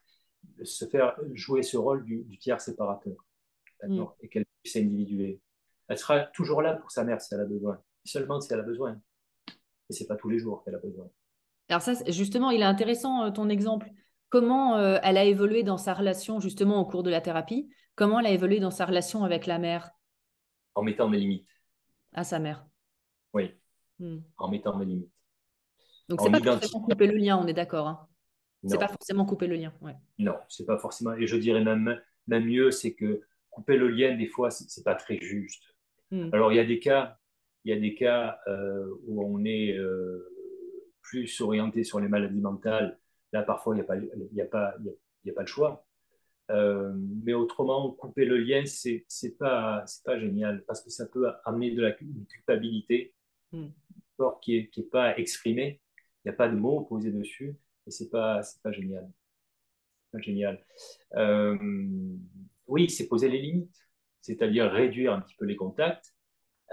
[0.63, 3.15] se faire jouer ce rôle du, du tiers séparateur.
[3.83, 4.05] Mm.
[4.21, 5.39] et qu'elle puisse s'individuer.
[5.87, 8.63] Elle sera toujours là pour sa mère si elle a besoin, seulement si elle a
[8.63, 8.99] besoin.
[9.89, 11.07] Et c'est pas tous les jours qu'elle a besoin.
[11.69, 13.89] Alors ça, justement, il est intéressant euh, ton exemple.
[14.29, 17.69] Comment euh, elle a évolué dans sa relation justement au cours de la thérapie?
[17.95, 19.91] Comment elle a évolué dans sa relation avec la mère?
[20.73, 21.47] En mettant des limites.
[22.15, 22.65] À sa mère.
[23.33, 23.53] Oui.
[23.99, 24.17] Mm.
[24.37, 25.11] En mettant des limites.
[26.09, 27.87] Donc c'est pas forcément couper le lien, on est d'accord.
[27.87, 28.07] Hein
[28.67, 29.73] c'est pas forcément couper le lien.
[29.81, 29.95] Ouais.
[30.17, 31.13] Non, c'est pas forcément.
[31.13, 34.95] Et je dirais même, même mieux, c'est que couper le lien, des fois, c'est pas
[34.95, 35.63] très juste.
[36.11, 36.29] Hmm.
[36.33, 37.17] Alors, il y a des cas,
[37.63, 40.31] il y a des cas euh, où on est euh,
[41.01, 42.99] plus orienté sur les maladies mentales.
[43.33, 44.75] Là, parfois, il n'y a, pas, y a, pas,
[45.23, 45.85] y a, pas le choix.
[46.51, 51.27] Euh, mais autrement, couper le lien, c'est n'est pas, pas génial parce que ça peut
[51.43, 53.13] amener de la culpabilité
[53.51, 53.67] hmm.
[54.41, 55.81] qui n'est qui est pas exprimée.
[56.23, 59.09] Il n'y a pas de mots posés dessus et ce n'est pas, pas génial.
[60.11, 60.63] Pas génial
[62.67, 63.75] oui, c'est poser les limites,
[64.21, 66.15] c'est-à-dire réduire un petit peu les contacts,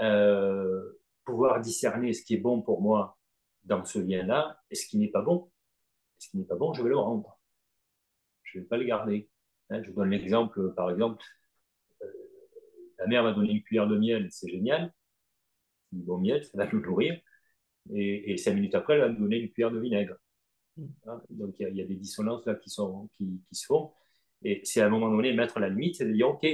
[0.01, 3.19] euh, pouvoir discerner ce qui est bon pour moi
[3.65, 5.51] dans ce lien-là et ce qui n'est pas bon.
[6.19, 7.39] Ce qui n'est pas bon, je vais le rendre.
[8.43, 9.29] Je ne vais pas le garder.
[9.71, 11.25] Hein, je vous donne l'exemple, par exemple,
[12.03, 12.07] euh,
[12.99, 14.93] la mère m'a donné une cuillère de miel, c'est génial.
[15.93, 17.21] Du bon miel, ça va nous nourrir.
[17.93, 20.17] Et, cinq minutes après, elle va me donner une cuillère de vinaigre.
[21.07, 23.93] Hein, donc il y, a des dissonances là qui, sont, qui se font.
[24.45, 26.47] Et c'est à un moment donné mettre la limite, c'est de dire, OK,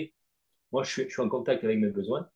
[0.73, 2.29] moi je suis, en contact avec mes besoins.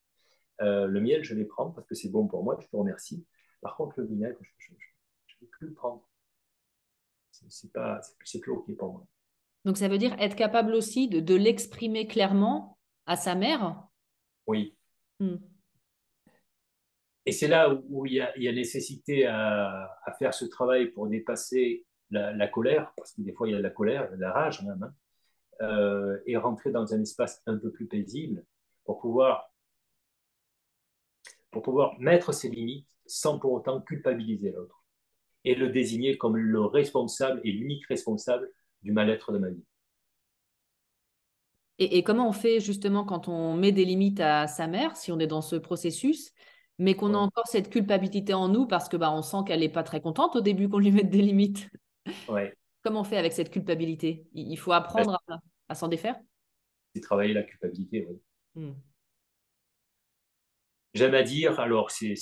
[0.61, 3.27] Euh, le miel, je vais prendre parce que c'est bon pour moi, je te remercie.
[3.61, 6.09] Par contre, le vinaigre, je ne vais plus le prendre.
[7.31, 9.07] C'est pas, c'est plus OK pour moi.
[9.65, 13.87] Donc ça veut dire être capable aussi de, de l'exprimer clairement à sa mère
[14.47, 14.77] Oui.
[15.21, 15.37] Hmm.
[17.25, 20.45] Et c'est là où il y, a, il y a nécessité à, à, faire ce
[20.45, 23.71] travail pour dépasser la, la, colère, parce que des fois il y a de la
[23.71, 24.83] colère, il y a de la rage même.
[24.83, 24.93] Hein.
[25.61, 28.45] Euh, et rentrer dans un espace un peu plus paisible
[28.85, 29.55] pour pouvoir,
[31.53, 34.83] pour pouvoir mettre ses limites sans pour autant culpabiliser l'autre
[35.45, 38.51] et le désigner comme le responsable et l'unique responsable
[38.83, 39.65] du mal-être de ma vie.
[41.79, 45.19] Et, comment on fait justement quand on met des limites à sa mère, si on
[45.19, 46.33] est dans ce processus,
[46.79, 49.69] mais qu'on a encore cette culpabilité en nous parce que bah, on sent qu'elle n'est
[49.69, 51.69] pas très contente au début qu'on lui mette des limites?
[52.29, 52.57] Ouais.
[52.83, 54.27] Comment on fait avec cette culpabilité?
[54.33, 56.17] Il faut apprendre à, à s'en défaire?
[56.95, 58.21] C'est travailler la culpabilité, oui.
[58.55, 58.75] Hmm.
[60.95, 62.15] J'aime à dire, alors, c'est.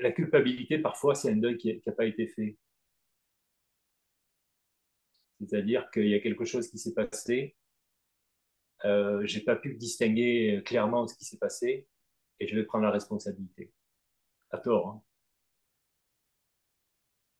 [0.00, 2.56] La culpabilité, parfois, c'est un deuil qui n'a pas été fait.
[5.40, 7.56] C'est-à-dire qu'il y a quelque chose qui s'est passé
[8.84, 11.88] euh, j'ai pas pu distinguer clairement ce qui s'est passé
[12.40, 13.72] et je vais prendre la responsabilité.
[14.50, 14.88] À tort.
[14.88, 15.02] Hein.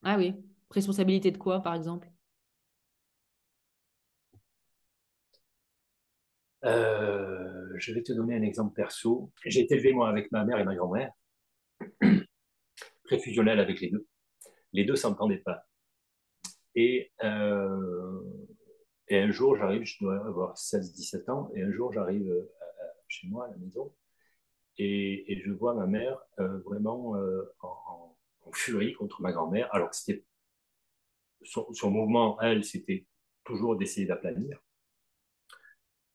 [0.02, 0.34] Ah oui.
[0.70, 2.10] Responsabilité de quoi, par exemple?
[6.64, 9.32] Euh, Je vais te donner un exemple perso.
[9.44, 11.12] J'ai été élevé, moi, avec ma mère et ma grand-mère,
[13.04, 14.06] très fusionnel avec les deux.
[14.72, 15.67] Les deux s'entendaient pas.
[16.74, 18.20] Et, euh,
[19.08, 22.52] et un jour, j'arrive, je dois avoir 16-17 ans, et un jour, j'arrive euh,
[23.08, 23.92] chez moi à la maison,
[24.78, 27.14] et, je vois ma mère vraiment
[27.62, 30.24] en, en, furie contre ma grand-mère, alors que c'était
[31.42, 33.06] son, mouvement, elle, c'était
[33.44, 34.58] toujours d'essayer d'aplanir.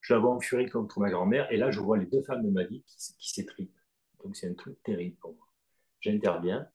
[0.01, 2.43] Je la vois en furie contre ma grand-mère, et là, je vois les deux femmes
[2.43, 3.77] de ma vie qui, qui s'étripent.
[4.23, 5.47] Donc, c'est un truc terrible pour moi.
[5.99, 6.67] J'interviens.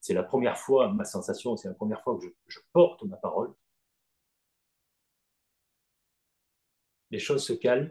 [0.00, 3.52] C'est la première fois, ma sensation, c'est la première fois que je, porte ma parole.
[7.10, 7.90] Les choses se calment.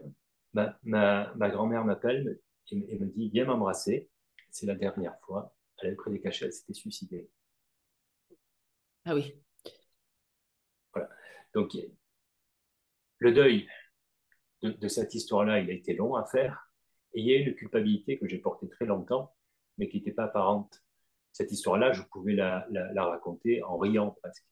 [0.54, 2.40] Ma, ma, grand-mère m'appelle
[2.72, 4.10] et, me dit Viens m'embrasser.
[4.50, 5.56] C'est la dernière fois.
[5.82, 7.30] Elle est près des cachets, elle s'était suicidée.
[9.06, 9.36] Ah oui.
[11.54, 11.76] Donc,
[13.20, 13.68] le deuil
[14.62, 16.72] de, cette histoire-là, il a été long à faire.
[17.14, 19.36] Et il y a une culpabilité que j'ai portée très longtemps,
[19.78, 20.84] mais qui n'était pas apparente.
[21.32, 22.68] Cette histoire-là, je pouvais la,
[22.98, 24.46] raconter en riant presque.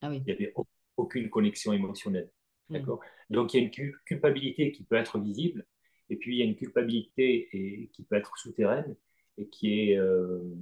[0.00, 0.54] Ah il n'y avait
[0.96, 2.30] aucune connexion émotionnelle.
[2.68, 3.00] D'accord?
[3.30, 5.66] Donc, il y a une culpabilité qui peut être visible,
[6.10, 8.96] et puis il y a une culpabilité et, qui peut être souterraine,
[9.36, 9.96] et qui est.
[9.96, 10.54] Euh,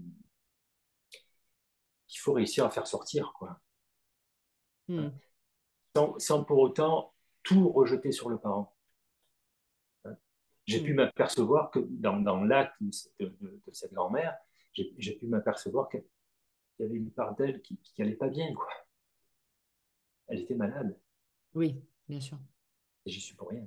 [2.07, 3.33] qu'il faut réussir à faire sortir.
[3.37, 3.61] Quoi.
[4.89, 5.09] Hmm
[6.19, 8.75] sans, pour autant tout rejeter sur le parent.
[10.05, 10.17] Hein?
[10.67, 10.97] J'ai pu mm.
[10.97, 12.75] m'apercevoir que dans, dans l'acte
[13.21, 13.35] de,
[13.73, 14.37] cette grand-mère,
[14.99, 16.05] j'ai pu m'apercevoir qu'il
[16.81, 18.53] y avait une part d'elle qui n'allait pas bien.
[18.55, 18.69] Quoi.
[20.29, 20.97] Elle était malade.
[21.55, 21.77] Oui,
[22.09, 22.39] bien sûr.
[23.05, 23.67] Et j'y suis pour rien.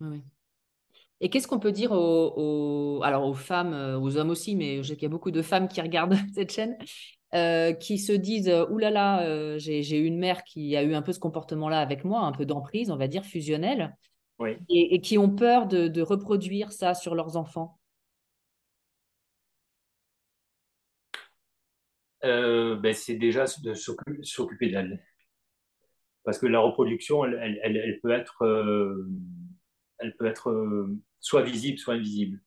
[0.00, 0.22] Oui,
[1.20, 4.88] Et qu'est-ce qu'on peut dire aux, alors aux femmes, euh, aux hommes aussi, mais je
[4.88, 6.76] sais qu'il y a beaucoup de femmes qui regardent cette chaîne
[7.34, 10.82] euh, qui se disent euh, Ouh là là, euh, j'ai eu une mère qui a
[10.82, 13.94] eu un peu ce comportement-là avec moi, un peu d'emprise, on va dire, fusionnelle,
[14.70, 17.77] et, qui ont peur de, reproduire ça sur leurs enfants
[22.22, 25.04] ben, C'est déjà de s'occuper d'elle.
[26.24, 28.42] Parce que la reproduction, elle, elle, peut être,
[29.98, 30.88] elle peut être
[31.20, 32.40] soit visible, soit invisible.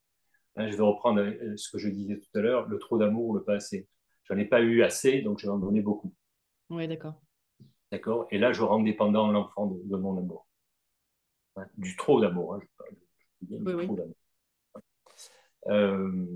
[0.55, 1.23] Hein, je vais reprendre
[1.55, 3.87] ce que je disais tout à l'heure, le trop d'amour ou le pas assez.
[4.25, 6.13] J'en ai pas eu assez, donc je vais en donner beaucoup.
[6.69, 7.21] Oui, d'accord.
[7.91, 8.27] D'accord?
[8.31, 10.47] Et là, je rends dépendant l'enfant de, mon amour.
[11.77, 12.55] du trop d'amour.
[12.55, 12.61] Hein,
[13.49, 13.87] oui, oui.
[15.67, 16.27] Euh,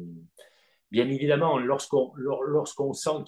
[0.95, 3.25] bien évidemment, lorsqu'on lorsqu'on sent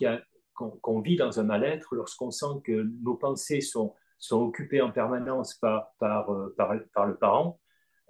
[0.54, 5.56] qu'on vit dans un mal-être, lorsqu'on sent que nos pensées sont, sont occupées en permanence
[5.56, 7.60] par, par, euh, par, par le parent,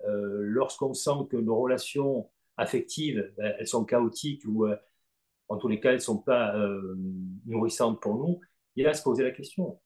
[0.05, 4.67] euh, lorsqu'on sent que nos relations affectives, ben, elles sont chaotiques ou
[5.49, 6.95] en tous les cas, elles ne sont pas euh,
[7.47, 8.39] nourrissantes pour nous,
[8.75, 9.81] il a à se poser la question.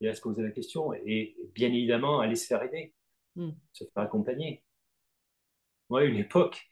[0.00, 2.92] Il a à se poser la question et bien évidemment aller se faire aider,
[3.36, 3.52] hmm.
[3.72, 4.62] se faire accompagner.
[5.88, 6.68] Moi, à une époque,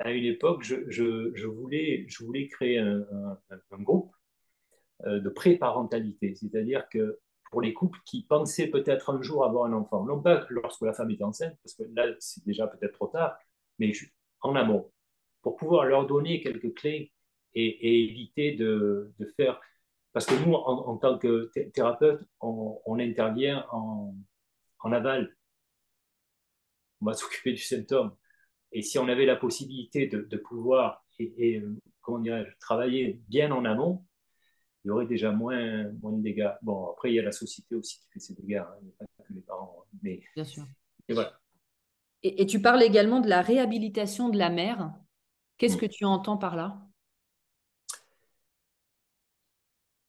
[0.00, 2.06] à une époque, je, voulais,
[2.50, 3.06] créer un,
[3.72, 4.12] groupe
[5.06, 7.18] euh, de pré-parentalité, c'est-à-dire que
[7.50, 10.94] pour les couples qui pensaient peut-être un jour avoir un enfant, non pas lorsque la
[10.94, 13.36] femme est enceinte, parce que là, c'est déjà peut-être trop tard,
[13.78, 13.92] mais
[14.40, 14.90] en amont,
[15.42, 17.12] pour pouvoir leur donner quelques clés
[17.54, 19.60] et, éviter de, faire.
[20.12, 24.14] Parce que nous, en, tant que thérapeute, on, intervient en,
[24.80, 25.36] en, aval.
[27.00, 28.14] On va s'occuper du symptôme.
[28.72, 31.62] Et si on avait la possibilité de, de pouvoir et, et
[32.00, 32.24] comment
[32.60, 34.04] travailler bien en amont,
[34.84, 36.50] il y aurait déjà moins, moins de dégâts.
[36.62, 38.74] Bon, après, il y a la société aussi qui fait ses dégâts, hein.
[38.80, 39.76] il n'y a pas que les parents.
[39.78, 39.98] Hein.
[40.02, 40.64] Mais, Bien sûr.
[41.08, 41.38] Et voilà.
[42.22, 44.92] Et, et, tu parles également de la réhabilitation de la mère.
[45.58, 45.80] Qu'est-ce mm.
[45.80, 46.80] que tu entends par là?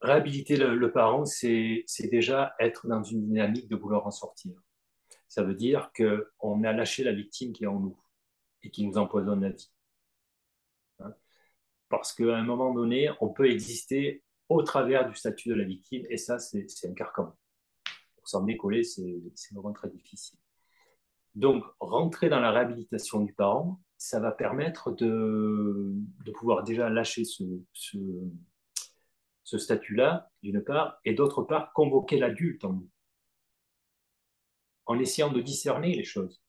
[0.02, 4.54] Réhabiliter le, parent, c'est déjà être dans une dynamique de vouloir en sortir.
[5.28, 7.98] Ça veut dire qu'on a lâché la victime qui est en nous
[8.64, 9.72] et qui nous empoisonne la vie.
[11.00, 11.14] Hein?
[11.90, 16.06] Parce qu'à un moment donné, on peut exister au travers du statut de la victime
[16.10, 17.36] et ça, c'est un carcan.
[18.16, 19.22] Pour s'en décoller, c'est
[19.54, 20.38] vraiment très difficile.
[21.36, 25.94] Donc, rentrer dans la réhabilitation du parent, ça va permettre de,
[26.34, 27.46] pouvoir déjà lâcher ce,
[29.44, 32.90] statut-là, d'une part, et d'autre part, convoquer l'adulte en nous,
[34.88, 36.42] en essayant de discerner les choses.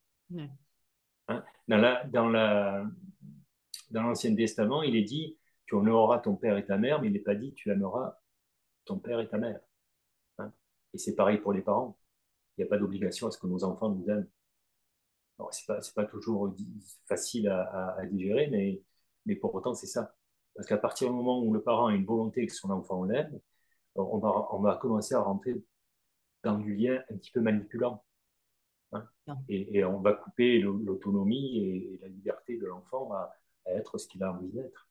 [1.33, 1.45] Hein?
[1.69, 2.85] dans la, dans la,
[3.91, 7.13] dans l'Ancien Testament, il est dit tu honoreras ton père et ta mère, mais il
[7.13, 8.19] n'est pas dit tu aimeras
[8.85, 9.61] ton père et ta mère.
[10.39, 10.53] Hein?
[10.95, 11.99] et c'est pareil pour les parents.
[12.57, 14.29] Il n'y a pas d'obligation à ce que nos enfants nous aiment.
[15.51, 16.55] Ce n'est pas, pas, toujours
[17.07, 18.83] facile à, digérer, mais,
[19.27, 20.15] mais pour autant, c'est ça.
[20.55, 23.41] Parce qu'à partir du moment où le parent a une volonté que son enfant l'aime,
[23.95, 25.55] on va, on va commencer à rentrer
[26.43, 28.05] dans du lien un petit peu manipulant.
[28.93, 29.05] Hein.
[29.49, 33.33] Et, on va couper l'autonomie et, la liberté de l'enfant à,
[33.67, 34.89] être ce qu'il a envie d'être.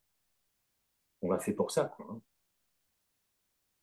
[1.22, 1.86] On l'a fait pour ça.
[1.86, 2.22] Quoi, hein.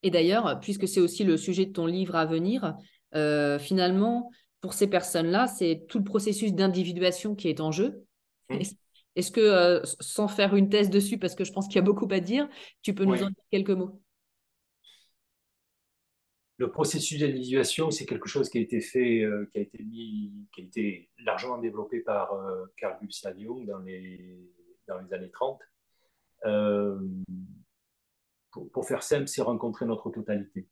[0.03, 2.77] Et d'ailleurs, puisque c'est aussi le sujet de ton livre à venir,
[3.15, 8.05] euh, finalement, pour ces personnes-là, c'est tout le processus d'individuation qui est en jeu.
[8.49, 8.61] Mmh.
[9.17, 11.83] Est-ce que, euh, sans faire une thèse dessus, parce que je pense qu'il y a
[11.83, 12.49] beaucoup à dire,
[12.83, 14.01] tu peux nous en dire quelques mots?
[16.59, 20.33] Le processus d'individuation, c'est quelque chose qui a été fait, euh, qui a été mis,
[20.53, 22.31] qui a été largement développé par
[22.77, 24.39] Carl Gustav Jung dans les,
[24.87, 25.61] dans les années 30
[28.51, 30.69] pour, faire simple, c'est rencontrer notre totalité.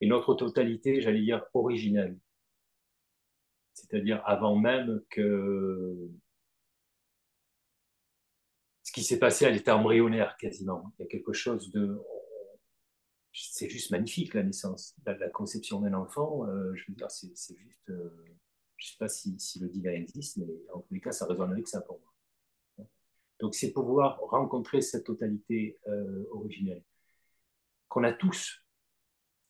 [0.00, 2.18] Et notre totalité, j'allais dire, originelle.
[3.74, 6.10] C'est-à-dire avant même que
[8.82, 10.92] ce qui s'est passé à l'état embryonnaire quasiment.
[10.98, 11.98] Il y a quelque chose de...
[13.32, 16.46] C'est juste magnifique la naissance, la, conception d'un enfant.
[16.46, 17.90] Euh, je veux dire, c'est juste...
[17.90, 18.10] Euh,
[18.76, 21.68] je sais pas si, le divin existe, mais en tous les cas, ça résonne avec
[21.68, 22.12] ça pour moi.
[23.38, 26.82] Donc c'est pouvoir rencontrer cette totalité euh, originelle
[27.88, 28.64] qu'on a tous.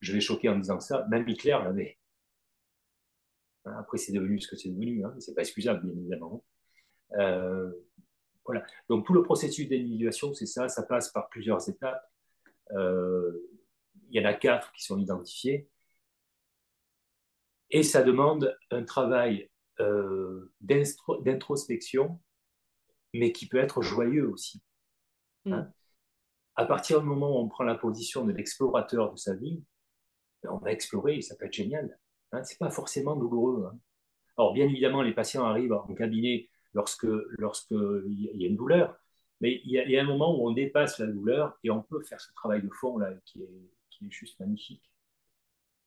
[0.01, 1.99] Je vais choquer en disant ça, même Hitler l'avait.
[3.65, 6.45] Hein, après, c'est devenu ce que c'est devenu, hein, c'est pas excusable, bien évidemment.
[7.19, 7.71] Euh,
[8.45, 8.65] voilà.
[8.89, 12.11] Donc tout le processus d'individuation, c'est ça, ça passe par plusieurs étapes.
[14.13, 15.69] Il y en a quatre qui sont identifiées.
[17.71, 19.51] Et ça demande un travail
[20.61, 22.21] d'introspection
[23.15, 24.63] mais qui peut être joyeux aussi.
[25.45, 25.53] Mm.
[25.53, 25.73] Hein.
[26.57, 29.63] À partir du moment où on prend la position de l'explorateur de sa vie,
[30.43, 31.99] ben, on va explorer et ça peut être génial.
[32.33, 32.45] Hein.
[32.45, 33.69] Ce n'est pas forcément douloureux.
[33.71, 33.79] Hein.
[34.37, 38.97] Alors, bien évidemment, les patients arrivent en cabinet lorsque il y a une douleur,
[39.41, 42.21] mais il y, a, un moment où on dépasse la douleur et on peut faire
[42.21, 43.71] ce travail de fond là qui est,
[44.03, 44.83] qui est juste magnifique.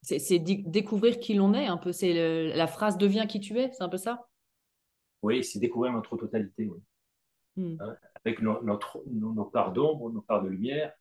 [0.02, 1.92] C'est découvrir qui l'on est un peu.
[1.92, 4.28] C'est la phrase devient qui tu es, c'est un peu ça?
[5.24, 6.68] Oui, c'est découvrir notre totalité.
[6.68, 6.80] Oui.
[7.56, 7.78] Hmm.
[7.80, 10.94] Hein, avec notre, nos, parts d'ombre, nos parts de lumière,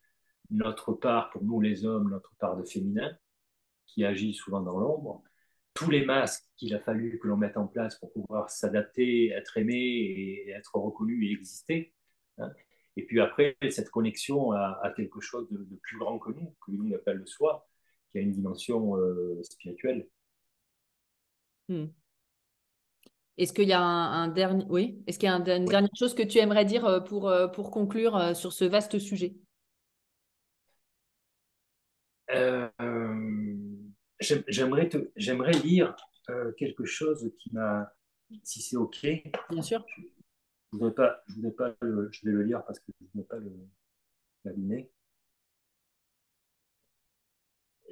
[0.51, 3.15] notre part, pour nous les hommes, notre part de féminin,
[3.87, 5.23] qui agit souvent dans l'ombre,
[5.75, 9.59] tous les masques qu'il a fallu que l'on mette en place pour pouvoir s'adapter, être
[9.59, 11.93] aimé et être reconnu et exister.
[12.39, 12.51] Hein.
[12.97, 16.95] Et puis après, cette connexion à, quelque chose de, plus grand que nous, que nous
[16.95, 17.67] appelle le soi,
[18.11, 20.09] qui a une dimension euh, spirituelle.
[21.69, 21.87] Hmm.
[23.37, 26.23] Est-ce qu'il y a un, dernier, oui, est-ce qu'il y a une dernière chose que
[26.23, 29.35] tu aimerais dire euh, pour, euh, pour conclure sur ce vaste sujet?
[34.21, 35.97] J'aimerais j'aimerais lire
[36.57, 37.93] quelque chose qui m'a,
[38.45, 39.05] si c'est ok.
[39.51, 39.85] Bien sûr.
[40.79, 43.37] Je ne pas, je pas, je vais le lire parce que je ne vais pas
[43.37, 43.51] le
[44.45, 44.91] l'abîmer.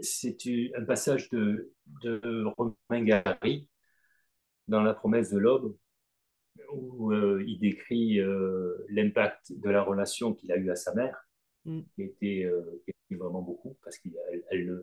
[0.00, 0.36] C'est
[0.76, 1.72] un passage de,
[2.02, 3.68] de Romain Gary
[4.68, 5.76] dans La promesse de l'aube,
[6.72, 11.28] où euh, il décrit euh, l'impact de la relation qu'il a eue à sa mère,
[11.64, 11.80] mm.
[11.94, 14.82] qui, était, euh, qui, vraiment beaucoup, parce qu'elle elle,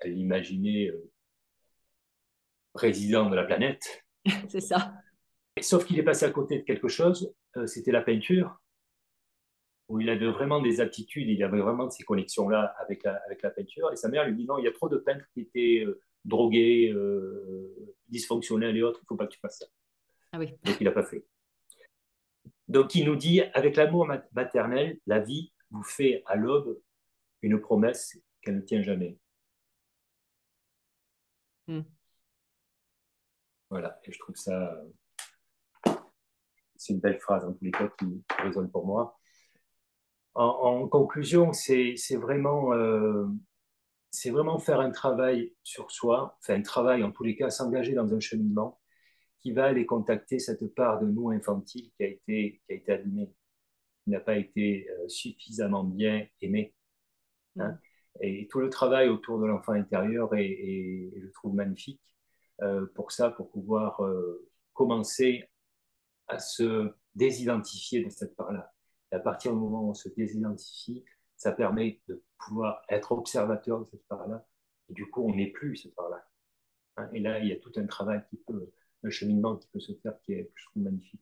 [0.00, 0.92] elle, l'imaginait
[2.72, 4.04] président de la planète.
[4.48, 4.94] C'est ça.
[5.60, 7.32] Sauf qu'il est passé à côté de quelque chose,
[7.66, 8.60] c'était la peinture,
[9.88, 13.50] où il avait vraiment des aptitudes, il avait vraiment ces connexions-là avec la, avec la
[13.50, 13.92] peinture.
[13.92, 15.84] Et sa mère lui dit non, il y a trop de peintres qui étaient
[16.24, 19.66] drogués, euh, dysfonctionnels et autres, il ne faut pas que tu fasses ça.
[20.32, 20.54] Ah oui.
[20.64, 21.24] Donc il n'a pas fait.
[22.66, 26.80] Donc il nous dit, avec l'amour maternel, la vie vous fait à l'aube
[27.42, 29.18] une promesse qu'elle ne tient jamais.
[31.66, 31.82] Hmm.
[33.70, 34.82] Voilà, et je trouve ça,
[36.84, 39.18] c'est une belle phrase en tous les cas qui, résonne pour moi.
[40.34, 43.26] En, conclusion, c'est vraiment euh,
[44.26, 48.12] vraiment faire un travail sur soi, faire un travail en tous les cas, s'engager dans
[48.12, 48.80] un cheminement
[49.40, 52.92] qui va aller contacter cette part de nous infantile qui a été, qui a été
[52.92, 53.32] abîmée,
[54.02, 56.74] qui n'a pas été euh, suffisamment bien aimée.
[57.58, 57.78] Hein.
[58.20, 62.00] Et tout le travail autour de l'enfant intérieur est, je trouve, magnifique
[62.62, 65.48] euh, pour ça, pour pouvoir euh, commencer
[66.28, 68.72] à se désidentifier de cette part-là.
[69.12, 71.04] Et à partir du moment où on se désidentifie,
[71.36, 74.46] ça permet de pouvoir être observateur de cette part-là.
[74.88, 76.26] Et du coup, on n'est plus cette part-là.
[76.96, 78.72] Hein, et là, il y a tout un travail qui peut,
[79.02, 81.20] un cheminement qui peut se faire qui est, je trouve, magnifique.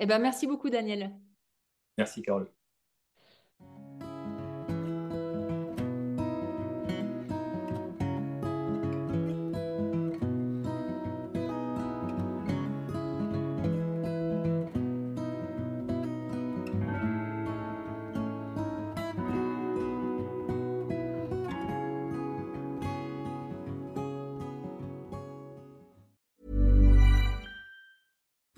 [0.00, 1.12] Eh ben, merci beaucoup, Daniel.
[1.96, 2.50] Merci, Carole.